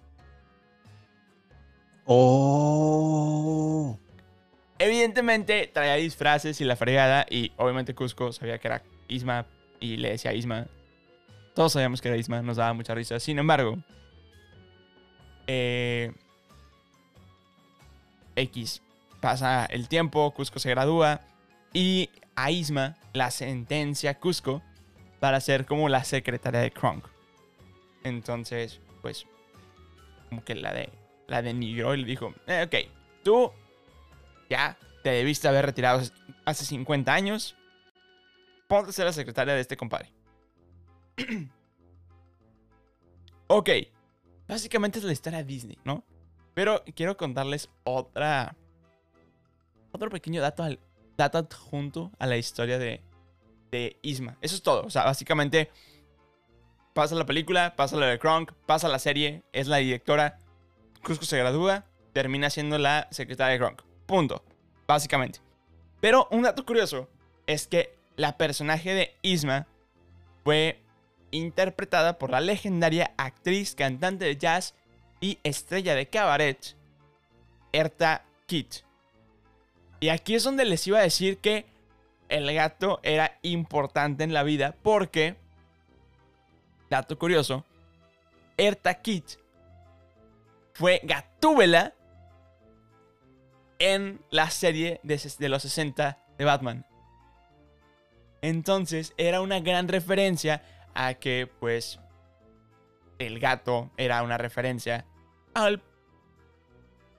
Oh. 2.06 3.98
Evidentemente 4.82 5.70
traía 5.72 5.94
disfraces 5.94 6.60
y 6.60 6.66
la 6.66 6.76
fregada 6.76 7.28
y 7.30 7.52
obviamente 7.58 7.94
Cusco 7.94 8.34
sabía 8.34 8.58
que 8.58 8.68
era 8.68 8.82
Isma 9.08 9.46
y 9.80 9.98
le 9.98 10.10
decía 10.10 10.34
Isma. 10.34 10.66
Todos 11.54 11.74
sabíamos 11.74 12.02
que 12.02 12.08
era 12.08 12.18
Isma, 12.18 12.42
nos 12.42 12.58
daba 12.58 12.74
mucha 12.74 12.96
risa. 12.96 13.20
Sin 13.20 13.38
embargo, 13.38 13.78
eh, 15.46 16.12
X 18.36 18.82
pasa 19.20 19.66
el 19.66 19.88
tiempo, 19.88 20.32
Cusco 20.32 20.58
se 20.58 20.72
gradúa 20.72 21.22
y 21.74 22.10
a 22.36 22.50
Isma 22.50 22.98
la 23.14 23.30
sentencia 23.30 24.18
Cusco 24.18 24.64
para 25.20 25.40
ser 25.42 25.68
como 25.68 25.90
la 25.90 26.04
secretaria 26.04 26.60
de 26.60 26.72
Kronk. 26.72 27.06
Entonces, 28.04 28.80
pues, 29.04 29.28
como 30.30 30.44
que 30.44 30.56
la 30.56 30.74
de 30.74 30.90
la 31.28 31.44
denigró 31.44 31.94
y 31.94 32.02
le 32.02 32.08
dijo, 32.08 32.34
"Eh, 32.48 32.64
ok, 32.66 32.92
tú 33.24 33.52
ya 34.52 34.78
te 35.02 35.12
debiste 35.12 35.48
haber 35.48 35.66
retirado 35.66 36.02
hace 36.44 36.66
50 36.66 37.14
años. 37.14 37.56
Ponte 38.68 38.90
a 38.90 38.94
ser 38.94 39.06
la 39.06 39.14
secretaria 39.14 39.54
de 39.54 39.62
este 39.62 39.78
compadre. 39.78 40.12
ok, 43.48 43.70
básicamente 44.50 45.00
es 45.00 45.06
la 45.06 45.14
historia 45.14 45.40
de 45.40 45.46
Disney, 45.46 45.78
¿no? 45.86 46.04
Pero 46.54 46.84
quiero 46.96 47.16
contarles 47.16 47.70
otra. 47.86 48.58
Otro 49.94 50.10
pequeño 50.10 50.42
dato, 50.42 50.64
al, 50.64 50.80
dato 51.18 51.38
adjunto 51.38 52.12
a 52.20 52.28
la 52.28 52.36
historia 52.36 52.78
de, 52.78 53.02
de 53.72 53.98
Isma. 54.02 54.38
Eso 54.42 54.56
es 54.56 54.62
todo. 54.62 54.84
O 54.84 54.90
sea, 54.90 55.06
básicamente 55.06 55.72
pasa 56.94 57.16
la 57.16 57.26
película, 57.26 57.78
pasa 57.78 57.96
la 57.96 58.08
de 58.08 58.20
Kronk, 58.20 58.52
pasa 58.66 58.90
la 58.90 59.00
serie, 59.00 59.44
es 59.54 59.68
la 59.68 59.78
directora. 59.78 60.40
Cusco 61.04 61.24
se 61.24 61.38
gradúa, 61.38 61.86
termina 62.12 62.50
siendo 62.50 62.78
la 62.78 63.08
secretaria 63.12 63.54
de 63.54 63.60
Kronk. 63.60 63.91
Punto. 64.12 64.44
Básicamente. 64.86 65.40
Pero 66.02 66.28
un 66.32 66.42
dato 66.42 66.66
curioso 66.66 67.08
es 67.48 67.66
que 67.66 67.96
la 68.18 68.36
personaje 68.38 68.94
de 68.94 69.16
Isma 69.22 69.68
fue 70.44 70.82
interpretada 71.32 72.20
por 72.20 72.30
la 72.30 72.42
legendaria 72.42 73.14
actriz, 73.16 73.74
cantante 73.74 74.26
de 74.26 74.36
jazz 74.36 74.76
y 75.22 75.40
estrella 75.44 75.96
de 75.96 76.10
cabaret, 76.10 76.76
Erta 77.72 78.26
Kitt. 78.48 78.84
Y 80.02 80.10
aquí 80.10 80.36
es 80.36 80.44
donde 80.44 80.66
les 80.66 80.86
iba 80.88 81.00
a 81.00 81.04
decir 81.04 81.38
que 81.38 81.66
el 82.28 82.54
gato 82.54 83.00
era 83.04 83.40
importante 83.44 84.26
en 84.26 84.34
la 84.34 84.44
vida 84.44 84.76
porque, 84.84 85.38
dato 86.90 87.18
curioso, 87.18 87.64
Erta 88.58 88.94
Kitt 88.96 89.38
fue 90.74 91.00
Gatúbela 91.02 91.94
en 93.82 94.22
la 94.30 94.52
serie 94.52 95.00
de, 95.02 95.50
los 95.50 95.64
60 95.64 96.18
de 96.38 96.46
Batman. 96.46 96.86
Entonces 98.44 99.14
era 99.18 99.42
una 99.42 99.60
gran 99.60 99.88
referencia 99.88 100.62
a 100.94 101.16
que 101.16 101.50
pues 101.60 102.00
el 103.18 103.40
gato 103.40 103.90
era 103.98 104.22
una 104.22 104.38
referencia 104.38 105.06
al 105.56 105.82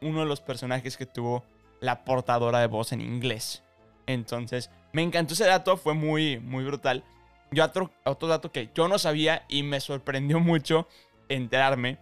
uno 0.00 0.20
de 0.20 0.26
los 0.26 0.40
personajes 0.40 0.96
que 0.96 1.04
tuvo 1.04 1.44
la 1.80 2.04
portadora 2.04 2.60
de 2.60 2.68
voz 2.68 2.92
en 2.92 3.00
inglés. 3.00 3.64
Entonces, 4.06 4.70
me 4.92 5.02
encantó 5.02 5.34
ese 5.34 5.46
dato, 5.46 5.76
fue 5.76 5.94
muy, 5.94 6.38
muy 6.38 6.64
brutal. 6.64 7.04
Yo 7.50 7.64
otro 8.04 8.28
dato 8.28 8.52
que 8.52 8.70
yo 8.72 8.86
no 8.86 8.98
sabía 8.98 9.44
y 9.48 9.64
me 9.64 9.80
sorprendió 9.80 10.38
mucho 10.40 10.86
enterarme, 11.28 11.98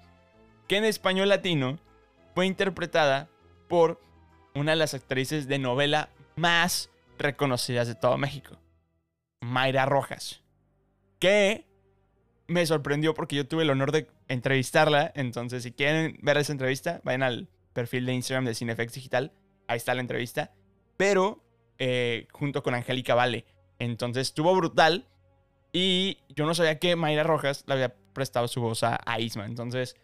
que 0.68 0.76
en 0.76 0.84
español 0.84 1.30
latino 1.30 1.78
fue 2.34 2.46
interpretada 2.46 3.28
por 3.68 4.00
una 4.54 4.72
de 4.72 4.76
las 4.76 4.94
actrices 4.94 5.48
de 5.48 5.58
novela 5.58 6.10
más 6.36 6.90
reconocidas 7.18 7.86
de 7.86 7.94
todo 7.94 8.16
México, 8.18 8.56
Mayra 9.40 9.86
Rojas, 9.86 10.42
que 11.18 11.66
me 12.50 12.66
sorprendió 12.66 13.14
porque 13.14 13.36
yo 13.36 13.46
tuve 13.46 13.62
el 13.62 13.70
honor 13.70 13.92
de 13.92 14.08
entrevistarla. 14.28 15.12
Entonces, 15.14 15.62
si 15.62 15.72
quieren 15.72 16.18
ver 16.20 16.36
esa 16.36 16.52
entrevista, 16.52 17.00
vayan 17.04 17.22
al 17.22 17.48
perfil 17.72 18.06
de 18.06 18.14
Instagram 18.14 18.44
de 18.44 18.54
Cinefex 18.54 18.92
Digital. 18.92 19.32
Ahí 19.68 19.76
está 19.76 19.94
la 19.94 20.00
entrevista. 20.00 20.52
Pero 20.96 21.44
eh, 21.78 22.26
junto 22.32 22.62
con 22.62 22.74
Angélica 22.74 23.14
Vale. 23.14 23.44
Entonces, 23.78 24.28
estuvo 24.28 24.54
brutal. 24.54 25.06
Y 25.72 26.18
yo 26.28 26.44
no 26.44 26.54
sabía 26.54 26.80
que 26.80 26.96
Mayra 26.96 27.22
Rojas 27.22 27.62
le 27.68 27.74
había 27.74 27.94
prestado 28.12 28.48
su 28.48 28.60
voz 28.60 28.82
a, 28.82 28.98
a 29.06 29.20
Isma. 29.20 29.46
Entonces, 29.46 29.96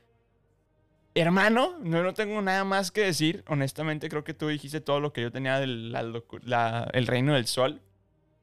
hermano, 1.20 1.78
no, 1.80 2.02
no 2.02 2.14
tengo 2.14 2.40
nada 2.42 2.64
más 2.64 2.90
que 2.90 3.02
decir. 3.02 3.42
Honestamente, 3.48 4.08
creo 4.08 4.22
que 4.22 4.34
tú 4.34 4.48
dijiste 4.48 4.80
todo 4.80 5.00
lo 5.00 5.12
que 5.12 5.22
yo 5.22 5.32
tenía 5.32 5.58
del 5.58 5.94
el 6.92 7.06
reino 7.06 7.34
del 7.34 7.46
sol. 7.46 7.80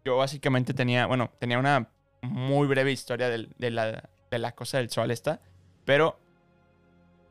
Yo 0.03 0.17
básicamente 0.17 0.73
tenía, 0.73 1.05
bueno, 1.05 1.31
tenía 1.39 1.59
una 1.59 1.89
muy 2.21 2.67
breve 2.67 2.91
historia 2.91 3.29
de, 3.29 3.71
la, 3.71 4.09
de 4.31 4.51
cosa 4.53 4.79
del 4.79 4.89
sol 4.89 5.12
esta. 5.12 5.39
Pero, 5.86 6.19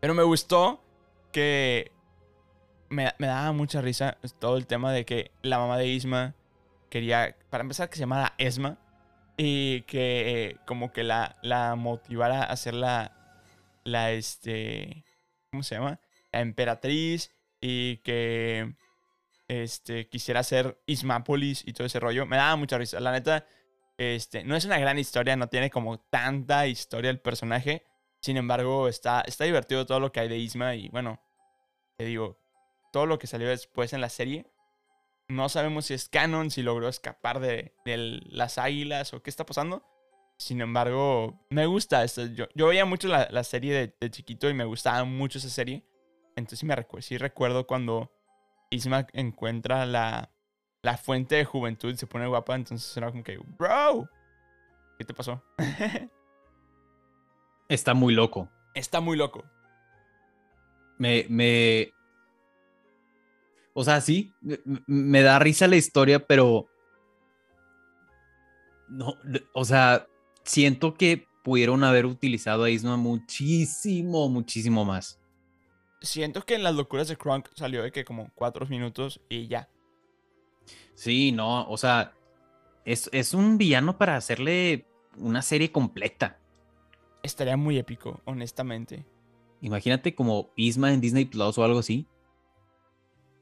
pero 0.00 0.14
me 0.14 0.22
gustó 0.22 0.82
que 1.32 1.90
me, 2.88 3.12
me 3.18 3.26
daba 3.26 3.52
mucha 3.52 3.80
risa 3.80 4.18
todo 4.38 4.56
el 4.56 4.66
tema 4.66 4.92
de 4.92 5.04
que 5.04 5.32
la 5.42 5.58
mamá 5.58 5.76
de 5.76 5.88
Isma 5.88 6.34
quería, 6.88 7.34
para 7.50 7.62
empezar, 7.62 7.88
que 7.88 7.96
se 7.96 8.00
llamara 8.00 8.34
Esma. 8.38 8.78
Y 9.36 9.82
que 9.82 10.50
eh, 10.50 10.56
como 10.66 10.92
que 10.92 11.02
la, 11.02 11.36
la 11.42 11.74
motivara 11.74 12.42
a 12.42 12.52
hacer 12.52 12.74
la, 12.74 13.40
la, 13.82 14.12
este, 14.12 15.04
¿cómo 15.52 15.62
se 15.62 15.74
llama? 15.74 16.00
La 16.32 16.40
emperatriz 16.40 17.30
y 17.60 17.98
que, 17.98 18.74
este, 19.48 20.08
quisiera 20.08 20.42
ser 20.42 20.82
Ismápolis 20.86 21.62
y 21.66 21.74
todo 21.74 21.86
ese 21.86 22.00
rollo. 22.00 22.24
Me 22.24 22.38
daba 22.38 22.56
mucha 22.56 22.78
risa. 22.78 22.98
La 23.00 23.12
neta, 23.12 23.46
este, 23.98 24.44
no 24.44 24.56
es 24.56 24.64
una 24.64 24.78
gran 24.78 24.98
historia, 24.98 25.36
no 25.36 25.48
tiene 25.48 25.70
como 25.70 26.00
tanta 26.00 26.66
historia 26.66 27.10
el 27.10 27.20
personaje. 27.20 27.84
Sin 28.20 28.38
embargo, 28.38 28.88
está, 28.88 29.20
está 29.26 29.44
divertido 29.44 29.84
todo 29.84 30.00
lo 30.00 30.10
que 30.10 30.20
hay 30.20 30.28
de 30.28 30.38
Isma 30.38 30.74
y 30.74 30.88
bueno, 30.88 31.20
te 31.98 32.06
digo, 32.06 32.38
todo 32.90 33.04
lo 33.04 33.18
que 33.18 33.26
salió 33.26 33.48
después 33.48 33.92
en 33.92 34.00
la 34.00 34.08
serie. 34.08 34.46
No 35.28 35.50
sabemos 35.50 35.86
si 35.86 35.94
es 35.94 36.08
canon, 36.08 36.50
si 36.50 36.62
logró 36.62 36.88
escapar 36.88 37.40
de, 37.40 37.74
de 37.84 38.20
las 38.24 38.56
águilas 38.56 39.12
o 39.12 39.22
qué 39.22 39.28
está 39.28 39.44
pasando. 39.44 39.84
Sin 40.42 40.60
embargo, 40.60 41.38
me 41.50 41.66
gusta 41.66 42.02
esto. 42.02 42.26
Yo, 42.26 42.46
yo 42.56 42.66
veía 42.66 42.84
mucho 42.84 43.06
la, 43.06 43.28
la 43.30 43.44
serie 43.44 43.72
de, 43.74 43.94
de 44.00 44.10
chiquito 44.10 44.50
y 44.50 44.54
me 44.54 44.64
gustaba 44.64 45.04
mucho 45.04 45.38
esa 45.38 45.48
serie. 45.48 45.84
Entonces 46.34 46.58
sí, 46.58 46.66
me 46.66 46.74
recu- 46.74 47.00
sí 47.00 47.16
recuerdo 47.16 47.64
cuando 47.64 48.10
Isma 48.68 49.06
encuentra 49.12 49.86
la, 49.86 50.32
la 50.82 50.96
fuente 50.96 51.36
de 51.36 51.44
juventud 51.44 51.92
y 51.92 51.96
se 51.96 52.08
pone 52.08 52.26
guapa. 52.26 52.56
Entonces 52.56 52.96
era 52.96 53.08
como 53.12 53.22
que, 53.22 53.38
bro, 53.56 54.08
¿qué 54.98 55.04
te 55.04 55.14
pasó? 55.14 55.40
Está 57.68 57.94
muy 57.94 58.12
loco. 58.12 58.50
Está 58.74 59.00
muy 59.00 59.16
loco. 59.16 59.44
Me, 60.98 61.24
me. 61.28 61.94
O 63.74 63.84
sea, 63.84 64.00
sí, 64.00 64.34
me, 64.40 64.58
me 64.86 65.22
da 65.22 65.38
risa 65.38 65.68
la 65.68 65.76
historia, 65.76 66.26
pero. 66.26 66.66
No, 68.88 69.16
o 69.54 69.64
sea, 69.64 70.06
siento 70.44 70.94
que 70.94 71.26
pudieron 71.42 71.84
haber 71.84 72.06
utilizado 72.06 72.64
a 72.64 72.70
Isma 72.70 72.96
muchísimo, 72.96 74.28
muchísimo 74.28 74.84
más. 74.84 75.20
Siento 76.00 76.42
que 76.42 76.54
en 76.54 76.62
las 76.62 76.74
locuras 76.74 77.08
de 77.08 77.16
Crunk 77.16 77.48
salió 77.54 77.82
de 77.82 77.92
que 77.92 78.04
como 78.04 78.30
cuatro 78.34 78.66
minutos 78.66 79.20
y 79.28 79.46
ya. 79.46 79.68
Sí, 80.94 81.32
no, 81.32 81.68
o 81.68 81.76
sea, 81.76 82.12
es, 82.84 83.08
es 83.12 83.34
un 83.34 83.58
villano 83.58 83.98
para 83.98 84.16
hacerle 84.16 84.86
una 85.16 85.42
serie 85.42 85.70
completa. 85.70 86.38
Estaría 87.22 87.56
muy 87.56 87.78
épico, 87.78 88.20
honestamente. 88.24 89.06
Imagínate 89.60 90.14
como 90.14 90.50
Isma 90.56 90.92
en 90.92 91.00
Disney 91.00 91.24
Plus 91.24 91.56
o 91.56 91.64
algo 91.64 91.78
así. 91.78 92.08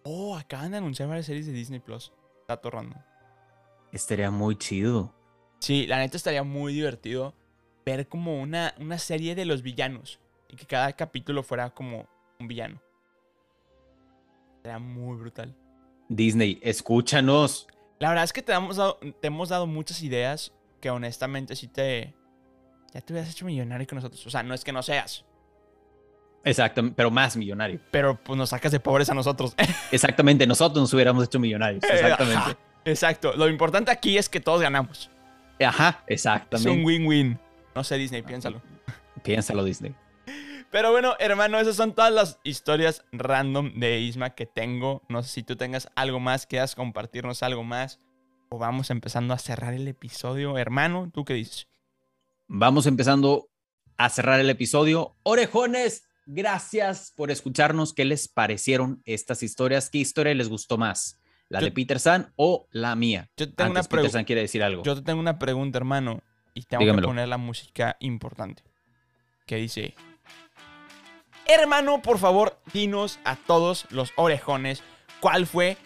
Oh, 0.02 0.36
acaban 0.36 0.72
de 0.72 0.78
anunciar 0.78 1.08
varias 1.08 1.26
series 1.26 1.46
de 1.46 1.52
Disney 1.52 1.80
Plus. 1.80 2.12
Dato 2.46 2.70
random. 2.70 3.00
Estaría 3.92 4.30
muy 4.30 4.56
chido. 4.56 5.14
Sí, 5.60 5.86
la 5.86 5.98
neta 5.98 6.16
estaría 6.16 6.42
muy 6.42 6.72
divertido 6.72 7.34
ver 7.84 8.08
como 8.08 8.40
una, 8.40 8.74
una 8.78 8.98
serie 8.98 9.34
de 9.34 9.44
los 9.44 9.62
villanos. 9.62 10.18
Y 10.48 10.56
que 10.56 10.66
cada 10.66 10.92
capítulo 10.94 11.42
fuera 11.42 11.70
como 11.70 12.08
un 12.40 12.48
villano. 12.48 12.80
Sería 14.62 14.78
muy 14.78 15.16
brutal. 15.16 15.54
Disney, 16.08 16.58
escúchanos. 16.62 17.68
La 18.00 18.08
verdad 18.08 18.24
es 18.24 18.32
que 18.32 18.42
te, 18.42 18.52
hemos 18.52 18.76
dado, 18.76 18.98
te 19.20 19.26
hemos 19.26 19.50
dado 19.50 19.66
muchas 19.66 20.02
ideas 20.02 20.52
que 20.80 20.90
honestamente 20.90 21.54
sí 21.54 21.68
te... 21.68 22.14
Ya 22.92 23.00
te 23.00 23.12
hubieras 23.12 23.30
hecho 23.30 23.44
millonario 23.44 23.86
con 23.86 23.96
nosotros. 23.96 24.26
O 24.26 24.30
sea, 24.30 24.42
no 24.42 24.54
es 24.54 24.64
que 24.64 24.72
no 24.72 24.82
seas. 24.82 25.24
Exactamente, 26.42 26.96
pero 26.96 27.10
más 27.10 27.36
millonario. 27.36 27.78
Pero 27.90 28.18
pues 28.20 28.36
nos 28.36 28.48
sacas 28.48 28.72
de 28.72 28.80
pobres 28.80 29.10
a 29.10 29.14
nosotros. 29.14 29.54
Exactamente, 29.92 30.46
nosotros 30.46 30.80
nos 30.80 30.94
hubiéramos 30.94 31.24
hecho 31.24 31.38
millonarios. 31.38 31.84
Exactamente. 31.84 32.38
Ajá, 32.38 32.58
Exacto. 32.84 33.34
Lo 33.36 33.48
importante 33.48 33.90
aquí 33.90 34.16
es 34.16 34.28
que 34.28 34.40
todos 34.40 34.62
ganamos. 34.62 35.10
Ajá, 35.64 36.02
Es 36.06 36.14
exactamente. 36.24 36.70
un 36.70 36.84
win-win. 36.84 37.38
No 37.74 37.84
sé, 37.84 37.96
Disney, 37.96 38.22
piénsalo. 38.22 38.60
Piénsalo, 39.22 39.64
Disney. 39.64 39.94
Pero 40.70 40.92
bueno, 40.92 41.14
hermano, 41.18 41.58
esas 41.58 41.76
son 41.76 41.94
todas 41.94 42.12
las 42.12 42.38
historias 42.44 43.04
random 43.12 43.74
de 43.80 43.98
Isma 44.00 44.30
que 44.30 44.46
tengo. 44.46 45.02
No 45.08 45.22
sé 45.22 45.28
si 45.28 45.42
tú 45.42 45.56
tengas 45.56 45.88
algo 45.96 46.20
más, 46.20 46.46
quieras 46.46 46.74
compartirnos 46.74 47.42
algo 47.42 47.64
más. 47.64 47.98
O 48.50 48.58
vamos 48.58 48.90
empezando 48.90 49.34
a 49.34 49.38
cerrar 49.38 49.74
el 49.74 49.86
episodio. 49.88 50.58
Hermano, 50.58 51.10
¿tú 51.12 51.24
qué 51.24 51.34
dices? 51.34 51.68
Vamos 52.46 52.86
empezando 52.86 53.48
a 53.96 54.08
cerrar 54.10 54.40
el 54.40 54.48
episodio. 54.50 55.16
Orejones, 55.24 56.04
gracias 56.26 57.12
por 57.16 57.30
escucharnos. 57.30 57.92
¿Qué 57.92 58.04
les 58.04 58.28
parecieron 58.28 59.02
estas 59.04 59.42
historias? 59.42 59.90
¿Qué 59.90 59.98
historia 59.98 60.34
les 60.34 60.48
gustó 60.48 60.78
más? 60.78 61.19
¿La 61.50 61.60
Yo- 61.60 61.66
de 61.66 61.72
Peter 61.72 62.00
San 62.00 62.32
o 62.36 62.66
la 62.70 62.94
mía? 62.96 63.28
Yo 63.36 63.46
te 63.48 63.54
tengo 63.54 63.68
Antes, 63.68 63.72
una 63.72 63.82
Peter 63.82 63.88
pregunta. 63.90 64.12
San 64.12 64.24
quiere 64.24 64.40
decir 64.40 64.62
algo. 64.62 64.82
Yo 64.82 64.94
te 64.94 65.02
tengo 65.02 65.20
una 65.20 65.38
pregunta, 65.38 65.76
hermano. 65.76 66.22
Y 66.54 66.62
tengo 66.62 66.80
Dígamelo. 66.80 67.02
que 67.02 67.08
poner 67.10 67.28
la 67.28 67.36
música 67.38 67.96
importante. 68.00 68.62
Que 69.46 69.56
dice... 69.56 69.94
Hermano, 71.46 72.00
por 72.02 72.18
favor, 72.18 72.60
dinos 72.72 73.18
a 73.24 73.34
todos 73.36 73.86
los 73.90 74.12
orejones 74.16 74.82
cuál 75.20 75.46
fue 75.46 75.76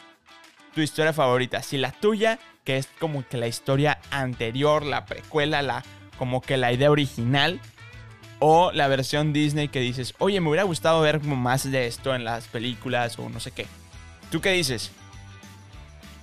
tu 0.75 0.83
historia 0.83 1.13
favorita. 1.13 1.63
Si 1.63 1.79
la 1.79 1.93
tuya, 1.93 2.39
que 2.65 2.77
es 2.77 2.87
como 2.99 3.27
que 3.27 3.39
la 3.39 3.47
historia 3.47 3.99
anterior, 4.11 4.85
la 4.85 5.07
precuela, 5.07 5.63
la, 5.63 5.83
como 6.19 6.41
que 6.43 6.57
la 6.59 6.73
idea 6.73 6.91
original. 6.91 7.61
O 8.41 8.73
la 8.73 8.89
versión 8.89 9.33
Disney 9.33 9.69
que 9.69 9.81
dices, 9.81 10.15
oye, 10.19 10.39
me 10.41 10.49
hubiera 10.51 10.65
gustado 10.65 11.01
ver 11.01 11.21
como 11.21 11.37
más 11.37 11.71
de 11.71 11.87
esto 11.87 12.15
en 12.15 12.25
las 12.25 12.47
películas 12.49 13.19
o 13.19 13.31
no 13.31 13.41
sé 13.41 13.53
qué. 13.53 13.67
¿Tú 14.31 14.43
qué 14.43 14.51
dices? 14.51 14.91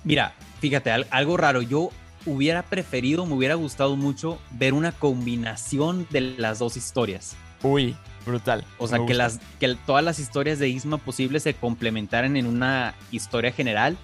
Mira, 0.04 0.34
fíjate, 0.60 0.90
al- 0.90 1.06
algo 1.10 1.36
raro. 1.36 1.62
Yo 1.62 1.90
hubiera 2.26 2.62
preferido, 2.62 3.26
me 3.26 3.34
hubiera 3.34 3.54
gustado 3.54 3.96
mucho 3.96 4.38
ver 4.52 4.74
una 4.74 4.92
combinación 4.92 6.06
de 6.10 6.20
las 6.20 6.58
dos 6.58 6.76
historias. 6.76 7.36
Uy, 7.62 7.96
brutal. 8.26 8.64
O 8.78 8.88
sea, 8.88 9.04
que, 9.06 9.14
las, 9.14 9.40
todas 9.86 10.04
las 10.04 10.18
historias 10.18 10.58
de 10.58 10.68
Isma 10.68 10.98
posibles 10.98 11.42
se 11.44 11.54
complementaran 11.54 12.36
en 12.36 12.46
una 12.46 12.94
historia 13.10 13.52
general. 13.52 13.96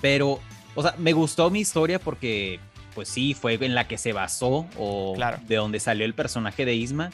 Pero, 0.00 0.40
o 0.74 0.82
sea, 0.82 0.94
me 0.98 1.12
gustó 1.12 1.50
mi 1.50 1.60
historia 1.60 1.98
porque, 1.98 2.58
pues 2.94 3.08
sí, 3.08 3.34
fue 3.34 3.54
en 3.60 3.74
la 3.74 3.86
que 3.86 3.98
se 3.98 4.12
basó 4.12 4.66
o 4.78 5.12
Claro. 5.14 5.38
de 5.46 5.56
donde 5.56 5.80
salió 5.80 6.04
el 6.04 6.14
personaje 6.14 6.64
de 6.64 6.74
Isma. 6.74 7.10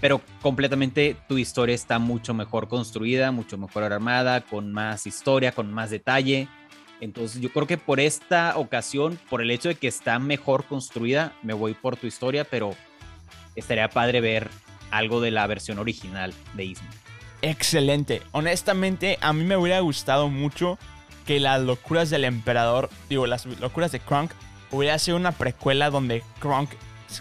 Pero 0.00 0.20
completamente 0.40 1.16
tu 1.28 1.38
historia 1.38 1.74
está 1.76 2.00
mucho 2.00 2.34
mejor 2.34 2.66
construida, 2.66 3.30
mucho 3.30 3.56
mejor 3.56 3.84
armada, 3.84 4.40
con 4.40 4.72
más 4.72 5.06
historia, 5.06 5.52
con 5.52 5.72
más 5.72 5.90
detalle. 5.90 6.48
Entonces 7.02 7.40
yo 7.40 7.52
creo 7.52 7.66
que 7.66 7.78
por 7.78 7.98
esta 7.98 8.56
ocasión, 8.56 9.18
por 9.28 9.42
el 9.42 9.50
hecho 9.50 9.68
de 9.68 9.74
que 9.74 9.88
está 9.88 10.20
mejor 10.20 10.66
construida, 10.66 11.32
me 11.42 11.52
voy 11.52 11.74
por 11.74 11.96
tu 11.96 12.06
historia, 12.06 12.44
pero 12.44 12.76
estaría 13.56 13.90
padre 13.90 14.20
ver 14.20 14.48
algo 14.92 15.20
de 15.20 15.32
la 15.32 15.44
versión 15.48 15.80
original 15.80 16.32
de 16.54 16.64
Isma. 16.64 16.88
Excelente. 17.42 18.22
Honestamente, 18.30 19.18
a 19.20 19.32
mí 19.32 19.42
me 19.42 19.56
hubiera 19.56 19.80
gustado 19.80 20.28
mucho 20.28 20.78
que 21.26 21.40
las 21.40 21.60
locuras 21.60 22.08
del 22.08 22.22
emperador, 22.22 22.88
digo, 23.08 23.26
las 23.26 23.46
locuras 23.46 23.90
de 23.90 23.98
Kronk, 23.98 24.30
hubiera 24.70 24.96
sido 25.00 25.16
una 25.16 25.32
precuela 25.32 25.90
donde 25.90 26.22
Kronk 26.38 26.70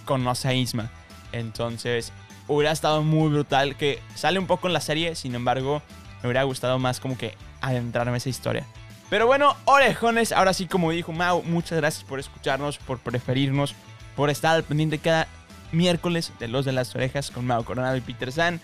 conoce 0.05 0.47
a 0.47 0.53
Isma. 0.53 0.91
Entonces, 1.31 2.13
hubiera 2.47 2.71
estado 2.71 3.01
muy 3.01 3.31
brutal 3.31 3.75
que 3.75 3.99
sale 4.13 4.37
un 4.37 4.45
poco 4.45 4.67
en 4.67 4.73
la 4.73 4.81
serie, 4.81 5.15
sin 5.15 5.33
embargo, 5.33 5.81
me 6.21 6.27
hubiera 6.29 6.43
gustado 6.43 6.77
más 6.77 6.99
como 6.99 7.17
que 7.17 7.33
adentrarme 7.61 8.11
en 8.11 8.17
esa 8.17 8.29
historia. 8.29 8.67
Pero 9.11 9.27
bueno, 9.27 9.57
orejones, 9.65 10.31
ahora 10.31 10.53
sí, 10.53 10.67
como 10.67 10.89
dijo 10.89 11.11
Mau, 11.11 11.43
muchas 11.43 11.77
gracias 11.77 12.05
por 12.05 12.21
escucharnos, 12.21 12.77
por 12.77 12.97
preferirnos, 12.97 13.75
por 14.15 14.29
estar 14.29 14.55
al 14.55 14.63
pendiente 14.63 14.99
cada 14.99 15.27
miércoles 15.73 16.31
de 16.39 16.47
Los 16.47 16.63
de 16.63 16.71
las 16.71 16.95
Orejas 16.95 17.29
con 17.29 17.45
Mau 17.45 17.65
Coronado 17.65 17.97
y 17.97 17.99
Peter 17.99 18.31
San. 18.31 18.61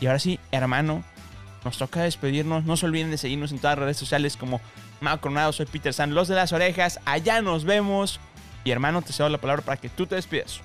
Y 0.00 0.06
ahora 0.06 0.20
sí, 0.20 0.38
hermano, 0.52 1.02
nos 1.64 1.78
toca 1.78 2.04
despedirnos. 2.04 2.62
No 2.64 2.76
se 2.76 2.86
olviden 2.86 3.10
de 3.10 3.18
seguirnos 3.18 3.50
en 3.50 3.58
todas 3.58 3.76
las 3.76 3.86
redes 3.86 3.96
sociales 3.96 4.36
como 4.36 4.60
Mau 5.00 5.18
Coronado, 5.18 5.52
soy 5.52 5.66
Peter 5.66 5.92
San, 5.92 6.14
Los 6.14 6.28
de 6.28 6.36
las 6.36 6.52
Orejas. 6.52 7.00
Allá 7.04 7.42
nos 7.42 7.64
vemos. 7.64 8.20
Y 8.62 8.70
hermano, 8.70 9.02
te 9.02 9.12
cedo 9.12 9.28
la 9.28 9.38
palabra 9.38 9.64
para 9.64 9.80
que 9.80 9.88
tú 9.88 10.06
te 10.06 10.14
despidas. 10.14 10.60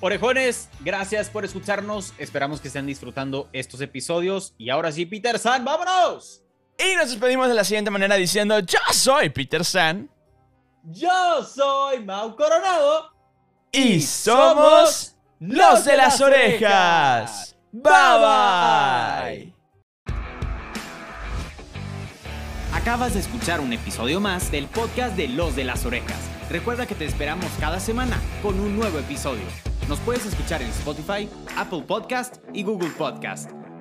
Orejones, 0.00 0.70
gracias 0.80 1.28
por 1.28 1.44
escucharnos. 1.44 2.14
Esperamos 2.16 2.62
que 2.62 2.68
estén 2.68 2.86
disfrutando 2.86 3.50
estos 3.52 3.82
episodios. 3.82 4.54
Y 4.56 4.70
ahora 4.70 4.90
sí, 4.90 5.04
Peter 5.04 5.38
San, 5.38 5.66
vámonos. 5.66 6.43
Y 6.78 6.96
nos 6.96 7.10
despedimos 7.10 7.48
de 7.48 7.54
la 7.54 7.64
siguiente 7.64 7.90
manera 7.90 8.16
diciendo, 8.16 8.58
yo 8.60 8.78
soy 8.92 9.30
Peter 9.30 9.64
San. 9.64 10.10
Yo 10.84 11.42
soy 11.44 12.04
Mau 12.04 12.34
Coronado. 12.36 13.10
Y 13.72 14.00
somos 14.00 15.16
los 15.38 15.84
de 15.84 15.96
las 15.96 16.20
orejas. 16.20 17.56
Bye 17.72 17.92
bye. 18.18 19.54
Acabas 22.72 23.14
de 23.14 23.20
escuchar 23.20 23.60
un 23.60 23.72
episodio 23.72 24.20
más 24.20 24.50
del 24.50 24.66
podcast 24.66 25.16
de 25.16 25.28
Los 25.28 25.56
de 25.56 25.64
las 25.64 25.86
Orejas. 25.86 26.18
Recuerda 26.50 26.86
que 26.86 26.94
te 26.94 27.06
esperamos 27.06 27.46
cada 27.58 27.80
semana 27.80 28.20
con 28.42 28.60
un 28.60 28.76
nuevo 28.76 28.98
episodio. 28.98 29.44
Nos 29.88 29.98
puedes 30.00 30.26
escuchar 30.26 30.60
en 30.60 30.68
Spotify, 30.68 31.28
Apple 31.56 31.82
Podcast 31.82 32.36
y 32.52 32.62
Google 32.62 32.90
Podcast. 32.90 33.50